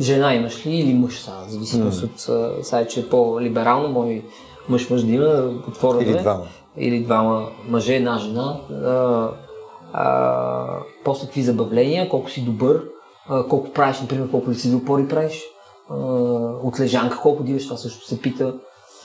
[0.00, 4.22] жена имаш ли или мъж са, зависимост от, а, сега че е по-либерално, мой
[4.68, 6.20] мъж може да има отворено Или е.
[6.20, 6.46] двама.
[6.78, 8.60] Или двама мъже, една жена.
[8.84, 9.28] А,
[9.92, 10.66] а,
[11.04, 12.82] после какви забавления, колко си добър,
[13.28, 15.42] колко правиш, например, колко ли си опори правиш,
[15.90, 15.94] а,
[16.62, 18.54] от лежанка колко диваш, това също се пита.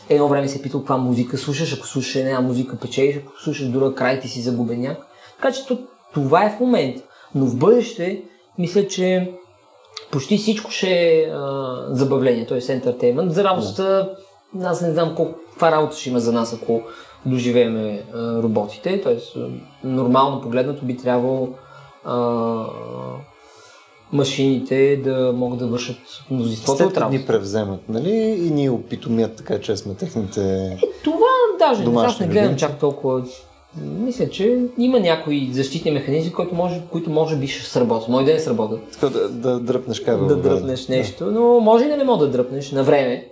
[0.10, 3.68] Едно време се е питал каква музика слушаш, ако слушаш една музика печелиш, ако слушаш
[3.68, 4.98] друга край ти си загубеняк.
[5.36, 5.80] Така че то-
[6.14, 7.02] това е в момента.
[7.36, 8.24] Но в бъдеще,
[8.58, 9.34] мисля, че
[10.12, 12.74] почти всичко ще е а, забавление, т.е.
[12.74, 13.34] ентертеймент.
[13.34, 14.16] За работата,
[14.64, 16.82] аз не знам колко, каква работа ще има за нас, ако
[17.26, 19.02] доживееме а, роботите.
[19.02, 19.18] Т.е.
[19.84, 21.50] нормално погледнато би трябвало
[22.04, 22.16] а,
[24.14, 25.98] машините да могат да вършат
[26.32, 28.12] мнозинството като ни превземат, нали?
[28.46, 30.78] И ни опитомят така, че сме техните...
[31.04, 31.28] Това
[31.60, 32.60] даже Домашни аз не гледам любимци.
[32.60, 33.24] чак толкова.
[33.84, 38.10] Мисля, че има някои защитни механизми, които може, които може би ще сработят.
[38.10, 38.80] Може да не сработят.
[38.92, 40.28] Така да, да дръпнеш кабел.
[40.28, 43.28] Да дръпнеш нещо, но може и да не мога да дръпнеш на време.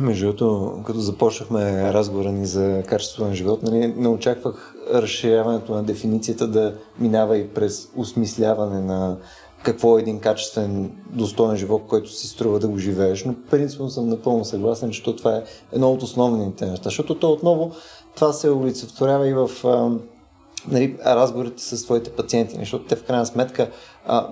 [0.00, 5.82] Между другото, като започнахме разговора ни за качество на живот, нали, не очаквах разширяването на
[5.82, 9.16] дефиницията да минава и през осмисляване на
[9.62, 13.24] какво е един качествен, достоен живот, който си струва да го живееш.
[13.24, 15.42] Но принципно съм напълно съгласен, че то това е
[15.72, 16.84] едно от основните неща.
[16.84, 17.72] Защото то отново
[18.14, 19.50] това се олицетворява и в
[20.68, 23.70] нали, разговорите с твоите пациенти, защото те в крайна сметка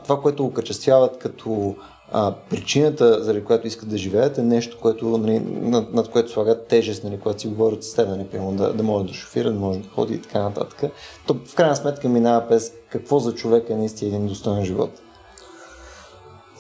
[0.05, 1.75] това, което окачествяват като
[2.13, 6.67] а, причината, заради която искат да живеят, е нещо, което, нали, над, над което слагат
[6.67, 9.59] тежест, нали, когато си говорят с теб, нали, примерно, да, да може да шофира, да
[9.59, 10.93] може да ходи и така нататък.
[11.27, 14.91] То в крайна сметка минава през какво за човек е наистина един достоен живот.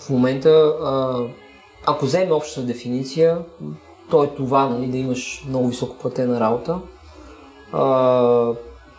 [0.06, 0.72] В момента,
[1.86, 3.38] ако вземем общата дефиниция,
[4.10, 6.78] то е това, нали, да имаш много високо платена работа,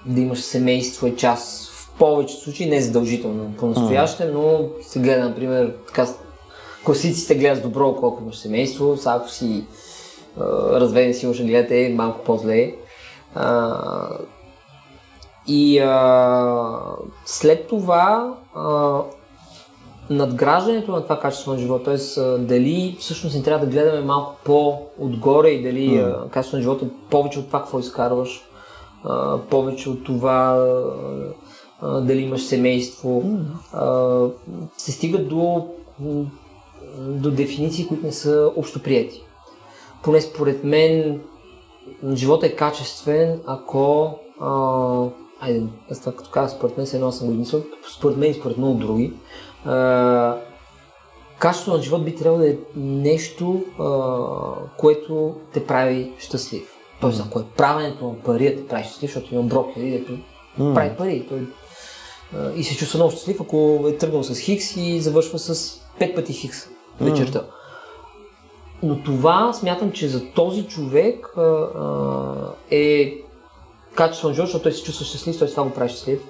[0.06, 5.74] да имаш семейство е част в повечето случаи, не задължително по-настояще, но се гледа, например,
[5.88, 6.08] така,
[6.86, 9.66] класиците гледат с добро око, ако имаш семейство, сега ако си
[10.72, 12.74] разведен си, да гледате малко по-зле.
[15.48, 16.80] И а,
[17.26, 18.34] след това
[20.10, 22.22] надграждането на това качество на живота, т.е.
[22.38, 26.30] дали всъщност не трябва да гледаме малко по-отгоре и дали mm.
[26.30, 28.42] качеството на живота е повече от това какво изкарваш,
[29.50, 30.68] повече от това
[31.82, 33.24] дали имаш семейство,
[33.74, 34.32] mm.
[34.78, 35.68] се стига до,
[37.00, 39.22] до дефиниции, които не са общоприяти.
[40.04, 41.22] Поне според мен
[42.14, 44.12] живота е качествен, ако
[45.40, 47.64] айде, аз това като казах, според мен се едно съм го измислил,
[47.98, 49.14] според мен и според много други,
[49.66, 50.38] а,
[51.40, 53.88] качеството на живот би трябвало да е нещо, а,
[54.78, 56.74] което те прави щастлив.
[57.02, 60.18] Тоест, ако е правенето на пари да те прави щастлив, защото имам брокери, дето
[60.58, 60.74] М.
[60.74, 61.26] прави пари.
[61.30, 61.48] Той,
[62.36, 66.16] а, и се чувства много щастлив, ако е тръгнал с Хикс и завършва с 5
[66.16, 66.68] пъти Хикс
[67.02, 67.44] вечерта.
[68.84, 73.14] Но това смятам, че за този човек а, а, е
[73.96, 76.22] качество на живота, защото той се чувства щастлив, той това го прави щастлив.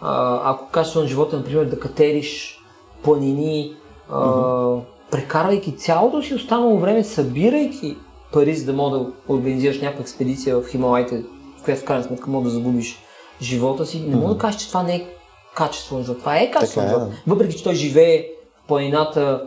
[0.00, 2.61] А, ако на живота, например, да катериш
[3.02, 3.72] планини,
[4.10, 4.76] а,
[5.10, 7.96] прекарвайки цялото си останало време, събирайки
[8.32, 11.24] пари, за да мога да организираш някаква експедиция в Хималайте,
[11.60, 12.98] в която в крайна сметка мога да загубиш
[13.42, 15.06] живота си, не мога да кажеш, че това не е
[15.54, 16.20] качество на живота.
[16.20, 17.10] Това е качество на е, живота.
[17.26, 18.26] Въпреки, че той живее
[18.64, 19.46] в планината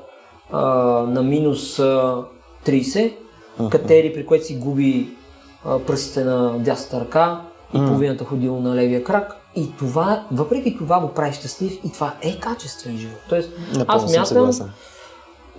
[0.51, 0.61] а,
[1.07, 2.23] на минус а,
[2.65, 3.13] 30,
[3.69, 5.09] катери, при което си губи
[5.65, 7.41] а, пръстите на дясната ръка
[7.73, 9.44] и половината ходило на левия крак.
[9.55, 13.19] И това, въпреки това го прави щастлив и това е качествен живот.
[13.29, 14.51] Тоест, Напълно аз мятам,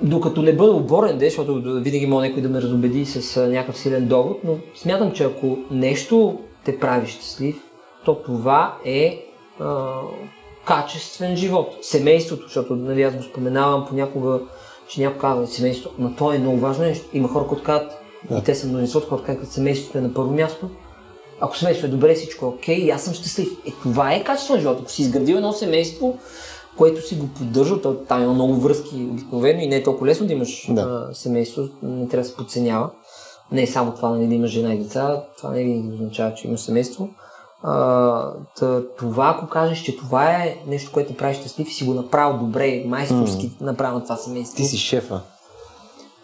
[0.02, 4.08] докато не бъда оборен, де, защото винаги може някой да ме разобеди с някакъв силен
[4.08, 7.62] довод, но смятам, че ако нещо те прави щастлив,
[8.04, 9.26] то това е
[9.60, 10.00] а,
[10.64, 11.76] качествен живот.
[11.82, 14.40] Семейството, защото нали, аз го споменавам понякога,
[14.88, 17.06] че някой казва семейство, но то е много важно нещо.
[17.12, 17.92] Има хора, които казват,
[18.38, 20.70] и те са мнозинството, които казват, семейството е на първо място.
[21.40, 23.48] Ако семейството е добре, всичко е окей, и аз съм щастлив.
[23.66, 24.78] Е, това е качество на живота.
[24.82, 26.18] Ако си изградил едно семейство,
[26.76, 30.26] което си го поддържа, то, там има много връзки обикновено и не е толкова лесно
[30.26, 31.08] да имаш Да.
[31.10, 32.90] а, семейство, не трябва да се подценява.
[33.52, 36.48] Не е само това нали, да имаш жена и деца, това не винаги означава, че
[36.48, 37.08] имаш семейство.
[37.62, 41.84] А, та, това, ако кажеш, че това е нещо, което те прави щастлив и си
[41.84, 44.56] го направил добре, майсторски направил това семейство.
[44.56, 45.20] Ти си шефа.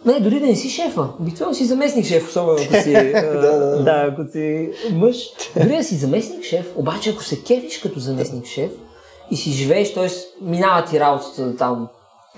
[0.06, 1.08] Не, дори да не си шефа.
[1.20, 5.16] Обикновено си заместник шеф, особено ако си, а, да, ако си мъж.
[5.56, 8.70] Дори да си заместник шеф, обаче ако се кефиш като заместник шеф
[9.30, 10.08] и си живееш, т.е.
[10.40, 11.88] минава ти работата там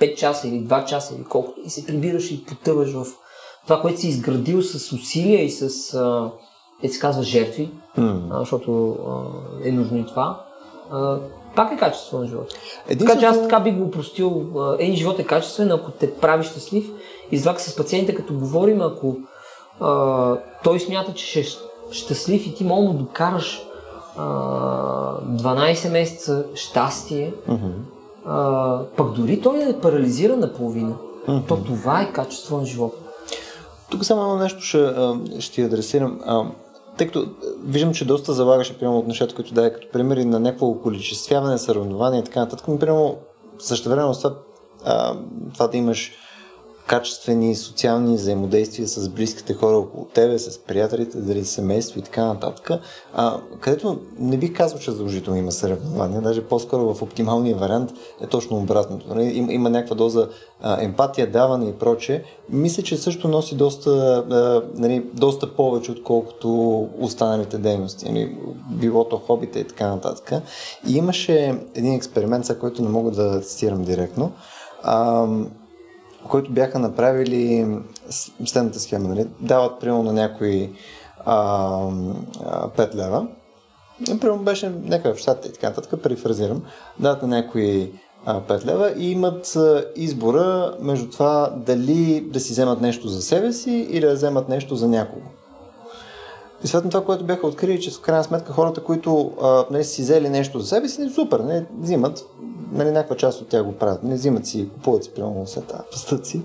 [0.01, 3.07] 5 часа или 2 часа или колкото и се прибираш и потъваш в
[3.65, 6.31] това, което си изградил с усилия и с, а,
[6.83, 10.45] е се казва, жертви, а, защото а, е нужно и това.
[10.91, 11.19] А,
[11.57, 12.55] пак е качество на живота.
[12.99, 14.47] Така че аз така бих го упростил.
[14.79, 16.85] Един живот е качествен, ако те прави щастлив.
[17.35, 19.17] И затова с пациента, като говорим, ако
[19.81, 21.45] а, той смята, че ще е
[21.91, 23.63] щастлив и ти мога да докараш
[24.17, 24.25] а,
[25.21, 27.35] 12 месеца щастие,
[28.27, 30.95] а, пък дори той да е парализиран наполовина,
[31.49, 32.97] то това е качество на живота.
[33.91, 34.95] Тук само едно нещо ще,
[35.39, 36.21] ще ти адресирам.
[36.97, 37.27] Тъй като
[37.65, 42.21] виждам, че доста залагаше примерно от нещата, които даде като примери на някакво околичествяване, съревнование
[42.21, 43.17] и така нататък, но примерно
[43.59, 44.35] същевременно с това,
[44.85, 45.17] а,
[45.55, 46.13] това да имаш
[46.87, 52.71] качествени социални взаимодействия с близките хора около тебе, с приятелите, дали семейство и така нататък,
[53.15, 58.27] а, където не бих казал, че задължително има съревнования, даже по-скоро в оптималния вариант е
[58.27, 59.09] точно обратното.
[59.09, 59.25] Нали?
[59.25, 60.29] Има, има някаква доза
[60.63, 62.23] а, емпатия, даване и прочее.
[62.49, 63.91] Мисля, че също носи доста,
[64.31, 68.09] а, нали, доста повече, отколкото останалите дейности.
[68.09, 68.39] Нали?
[68.71, 70.33] Билото, хобите и така нататък.
[70.89, 74.33] И имаше един експеримент, за който не мога да цитирам директно.
[74.83, 75.27] А,
[76.29, 77.67] който бяха направили
[78.47, 79.09] следната схема.
[79.09, 79.27] Нали?
[79.41, 80.13] Дават примерно на
[81.25, 83.27] а, 5 лева.
[84.07, 86.63] Примерно беше някакъв в щата и така нататък, перифразирам.
[86.99, 87.93] Дават на някой
[88.27, 89.59] а, 5 лева и имат
[89.97, 94.77] избора между това дали да си вземат нещо за себе си или да вземат нещо
[94.77, 95.27] за някого.
[96.65, 100.03] И след това, което бяха открили, че в крайна сметка хората, които а, нали, си
[100.03, 102.25] взели нещо за себе си, нали, супер, нали, взимат,
[102.75, 106.43] нали, някаква част от тях го правят, нали, взимат си, купуват си, примерно, сета, пастъци.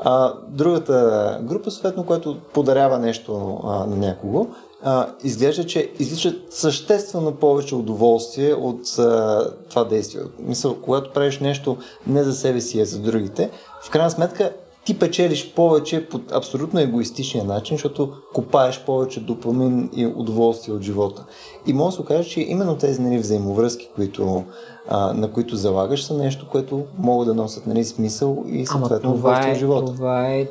[0.00, 4.46] А, другата група, съответно, която подарява нещо а, на някого,
[4.82, 10.22] а, изглежда, че изличат съществено повече удоволствие от а, това действие.
[10.38, 11.76] Мисъл, когато правиш нещо
[12.06, 13.50] не за себе си, а за другите,
[13.82, 14.52] в крайна сметка
[14.84, 21.24] ти печелиш повече по абсолютно егоистичния начин, защото купаеш повече допамин и удоволствие от живота.
[21.66, 24.44] И може да се окаже, че именно тези нали, взаимовръзки, които,
[24.88, 29.48] а, на които залагаш, са нещо, което могат да носят нали, смисъл и съответно това
[29.48, 29.92] е, от живота.
[29.92, 30.48] това е...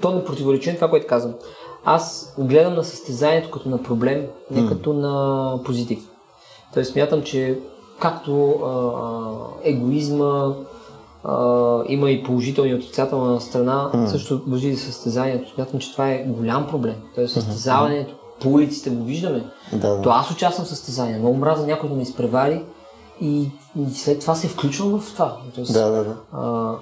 [0.00, 1.34] То не противоречи на това, което казвам.
[1.84, 4.68] Аз гледам на състезанието като на проблем, не М.
[4.68, 5.98] като на позитив.
[6.74, 7.58] Тоест смятам, че
[7.98, 10.54] както а, егоизма
[11.24, 14.08] а, има и положителна и отрицателна страна, М.
[14.08, 15.54] също въжи за състезанието.
[15.54, 16.96] Смятам, че това е голям проблем.
[17.14, 19.44] Тоест състезаването, по улиците го виждаме.
[19.72, 20.02] Да, да.
[20.02, 21.18] То аз участвам в състезания.
[21.18, 22.64] Много мраза някой да ме изпревари
[23.20, 23.40] и,
[23.76, 25.36] и след това се включвам в това.
[25.54, 26.16] Тоест, Да, да, да.
[26.32, 26.74] а,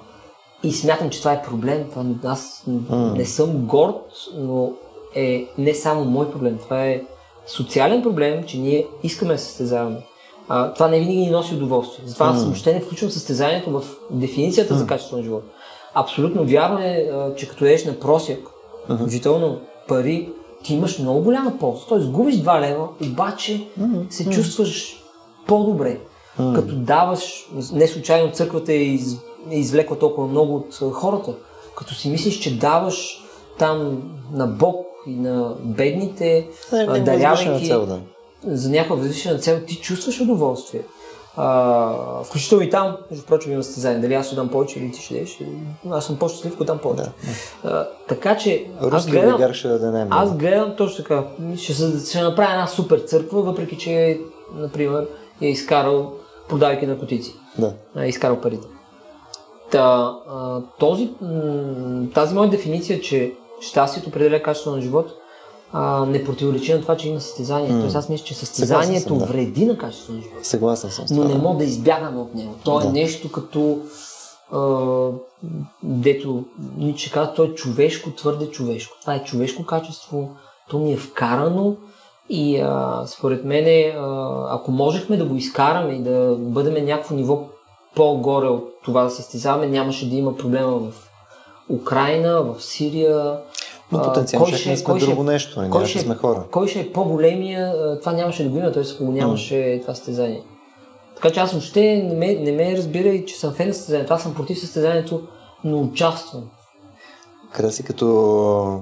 [0.63, 1.85] и смятам, че това е проблем.
[1.89, 3.13] Това, аз м.
[3.17, 4.01] не съм горд,
[4.35, 4.71] но
[5.15, 6.57] е не само мой проблем.
[6.57, 7.01] Това е
[7.47, 9.97] социален проблем, че ние искаме да се състезаваме.
[10.49, 12.07] А, това не винаги ни носи удоволствие.
[12.07, 15.45] Затова аз въобще не включвам състезанието в дефиницията за качество на живота.
[15.93, 18.39] Абсолютно вярно е, че като еш на просяк,
[18.95, 20.29] включително пари,
[20.63, 21.81] ти имаш много голяма полза.
[21.89, 23.67] Тоест губиш 2 лева, обаче
[24.09, 25.03] се чувстваш
[25.47, 25.99] по-добре.
[26.37, 29.17] Като даваш, не случайно църквата е, из,
[29.51, 31.33] е извлекла толкова много от хората,
[31.77, 33.23] като си мислиш, че даваш
[33.59, 34.03] там
[34.33, 37.99] на Бог и на бедните, Не, а, не, възвишена дарявайки цел, да.
[38.43, 40.81] за някаква възвишена цел, ти чувстваш удоволствие.
[41.39, 43.99] А, включително и там, между прочим, има състезание.
[43.99, 45.39] Дали аз ще дам повече или ти ще дадеш.
[45.89, 47.09] Аз съм по-щастлив, ако дам повече.
[47.63, 50.07] А, така че аз гледам, ще да дадем.
[50.11, 51.23] аз гледам точно така.
[51.57, 51.73] Ще,
[52.09, 54.19] ще направя една супер църква, въпреки че,
[54.55, 55.07] например,
[55.41, 56.13] е изкарал,
[56.49, 57.35] продавайки наркотици.
[57.57, 57.73] Да.
[57.95, 58.67] А, изкарал парите.
[59.71, 61.09] Та, а, този,
[62.13, 65.11] тази моя дефиниция, че щастието определя качеството на живот,
[65.73, 67.69] а, не противоречи на това, че има състезание.
[67.69, 69.25] Тоест аз мисля, че състезанието съм, да.
[69.25, 70.45] вреди на качеството на живота.
[70.45, 72.55] Съгласен съм Но не мога да избягаме от него.
[72.63, 72.91] То е Да.
[72.91, 73.79] нещо като
[74.51, 75.09] а,
[75.83, 76.43] дето
[76.77, 78.97] Ниче каза, то е човешко, твърде човешко.
[79.01, 80.29] Това е човешко качество,
[80.69, 81.75] то ми е вкарано
[82.29, 83.93] и а, според мен,
[84.49, 87.39] ако можехме да го изкараме и да бъдем някакво ниво
[87.95, 91.09] по-горе от това да състезаваме, нямаше да има проблема в
[91.69, 93.37] Украина, в Сирия.
[93.91, 96.43] Но потенциално кой ще сме кой друго нещо, не кой нямаше ще- сме хора.
[96.51, 98.83] Кой ще е по-големия, това нямаше да го има, т.е.
[98.93, 100.41] ако нямаше това състезание.
[101.15, 104.13] Така че аз въобще не ме, не ме разбира и че съм фен на състезанието.
[104.13, 105.21] Аз съм против състезанието,
[105.63, 106.43] но участвам.
[107.53, 108.79] Краси като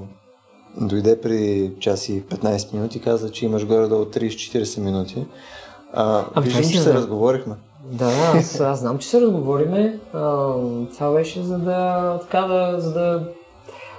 [0.78, 5.26] дойде при час и 15 минути, каза, че имаш горе-долу 30-40 минути.
[5.94, 6.98] А, Ами, виждам, това че се знам.
[6.98, 7.56] разговорихме.
[7.92, 10.00] Да, аз, аз знам, че се разговориме.
[10.14, 10.54] А,
[10.94, 13.28] това беше за да, така да, за да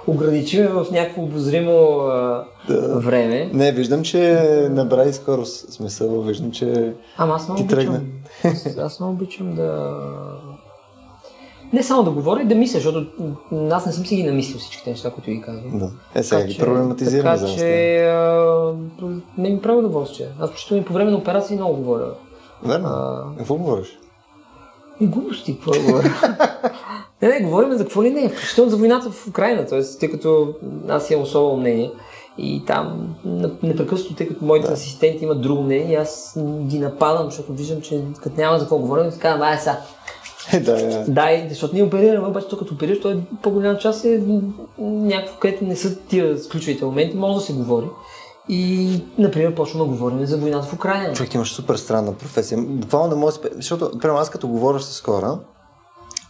[0.07, 2.99] ограничиме в някакво обозримо а, Да.
[2.99, 3.49] време.
[3.53, 4.41] Не, виждам, че
[4.71, 5.73] набра и скорост.
[5.73, 7.79] Смисъл, виждам, че Ама аз много Ти обичам.
[7.79, 8.01] тръгна.
[8.43, 9.97] Аз, аз много обичам да.
[11.73, 13.05] Не само да говоря, да мисля, защото
[13.71, 15.79] аз не съм си ги намислил всичките неща, които ви казвам.
[15.79, 15.91] Да.
[16.15, 18.73] Е, сега Така ги проблематизираме Така за че а,
[19.37, 20.27] не ми прави удоволствие.
[20.39, 22.11] Аз почти по време на операции много говоря.
[22.63, 22.87] Верно.
[22.87, 23.87] А, Какво говориш?
[24.99, 26.09] и глупости, какво да говоря?
[27.21, 29.81] не, не, говорим за какво ли не, включително за войната в Украина, т.е.
[29.99, 30.53] тъй като
[30.89, 31.91] аз имам особено мнение
[32.37, 37.53] и там на- непрекъснато, тъй като моите асистенти имат друго мнение, аз ги нападам, защото
[37.53, 40.16] виждам, че като няма за какво говорим, казвам, ай сега, Е,
[40.51, 41.05] да, да.
[41.07, 44.23] Дай, защото ние оперираме, обаче тук като оперираш, той по-голяма част е
[44.79, 47.85] някакво, където не са тия ключовите моменти, може да се говори.
[48.49, 51.13] И, например, почваме да говорим за войната в Украина.
[51.13, 52.57] Човек имаш супер странна професия.
[52.61, 53.49] Буквално не мога да.
[53.55, 55.39] Защото, примерно, аз като говоря с хора,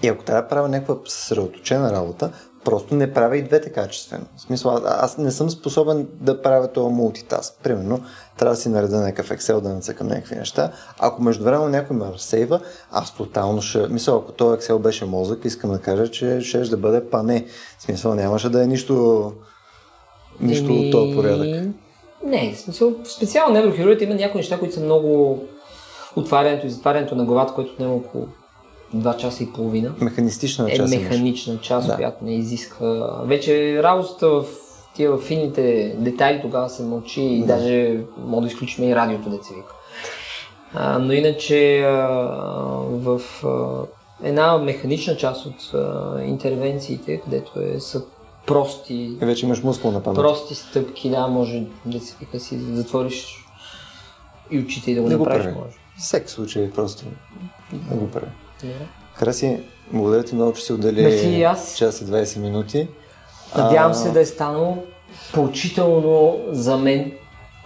[0.04, 2.32] и ако трябва да правя някаква съсредоточена работа,
[2.64, 4.26] просто не правя и двете качествено.
[4.38, 7.54] В смисъл, аз, не съм способен да правя това мултитаск.
[7.64, 8.04] Примерно,
[8.38, 10.72] трябва да си нареда някакъв Excel, да нацъкам някакви неща.
[11.00, 12.60] Ако междувременно някой ме разсейва,
[12.92, 13.88] аз тотално ще...
[13.88, 17.46] Мисъл, ако този Excel беше мозък, искам да кажа, че ще да бъде пане.
[17.80, 19.34] В смисъл, нямаше да е нищо...
[20.40, 21.68] Нищо от този порядък.
[22.24, 25.40] Не, в смисъл, специално неврохирургията има някои неща, които са много
[26.16, 28.28] отварянето и затварянето на главата, което отнема около
[28.94, 29.92] 2 часа и половина.
[30.02, 31.04] Механистична Е част имаш.
[31.04, 31.96] механична част, Да.
[31.96, 33.22] която не изисква.
[33.24, 34.46] Вече работата в
[34.96, 37.46] тия в фините детайли тогава се мълчи и Да.
[37.48, 39.74] даже може да изключим и радиото, деца вика.
[40.74, 41.88] А, но иначе а,
[42.82, 43.82] в а,
[44.24, 48.02] една механична част от а, интервенциите, където е, са
[48.48, 50.16] прости, И вече имаш мускулна памет.
[50.16, 53.46] прости стъпки, да, може да се вика си затвориш
[54.52, 55.56] и очите и да го Не го направиш, прави.
[55.58, 55.78] може.
[55.98, 57.06] Всеки случай просто
[57.92, 58.28] не го прави.
[58.62, 58.88] Добре.
[59.14, 59.60] Хараси,
[59.92, 61.42] благодаря ти много, че си отдели
[61.76, 62.88] час и 20 минути.
[63.58, 64.78] Надявам А, се да е станало
[65.34, 67.12] поучително за мен,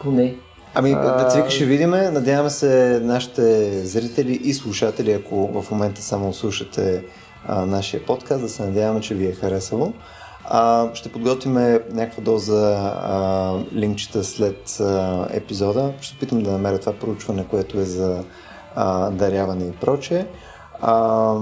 [0.02, 0.36] поне.
[0.74, 2.10] Ами, да ти вика, ще видиме.
[2.10, 7.04] Надяваме се нашите зрители и слушатели, ако в момента само слушате
[7.48, 9.94] а, нашия подкаст, да се надяваме, че ви е харесало.
[10.46, 11.54] А, ще подготвим
[11.92, 15.94] някаква доза а, линкчета след а, епизода.
[16.02, 18.24] Ще опитам да намеря това проучване, което е за
[18.76, 20.26] а, даряване и прочее.
[20.82, 21.34] А,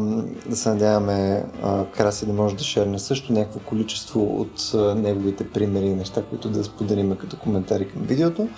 [0.45, 5.49] да се надяваме а, Краси да може да шерне също някакво количество от а, неговите
[5.49, 8.49] примери и неща, които да споделиме като коментари към видеото.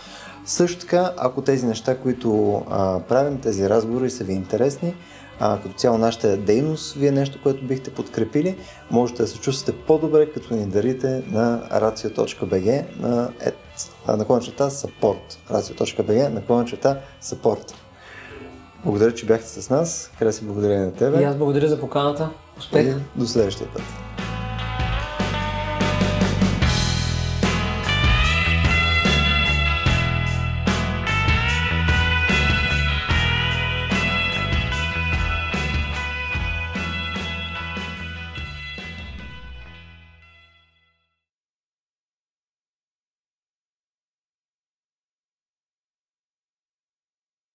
[0.45, 4.95] Също така, ако тези неща, които а, правим, тези разговори са ви интересни,
[5.39, 8.57] а, като цяло нашата дейност ви е нещо, което бихте подкрепили,
[8.91, 13.29] можете да се чувствате по-добре, като ни дарите на racio.bg на
[14.17, 15.37] наклончета support.
[15.51, 17.73] racio.bg наклончета support.
[18.85, 20.11] Благодаря, че бяхте с нас.
[20.19, 21.21] Хареси, благодаря на тебе.
[21.21, 22.29] И аз благодаря за поканата.
[22.57, 22.87] Успех!
[22.87, 24.10] И до следващия път.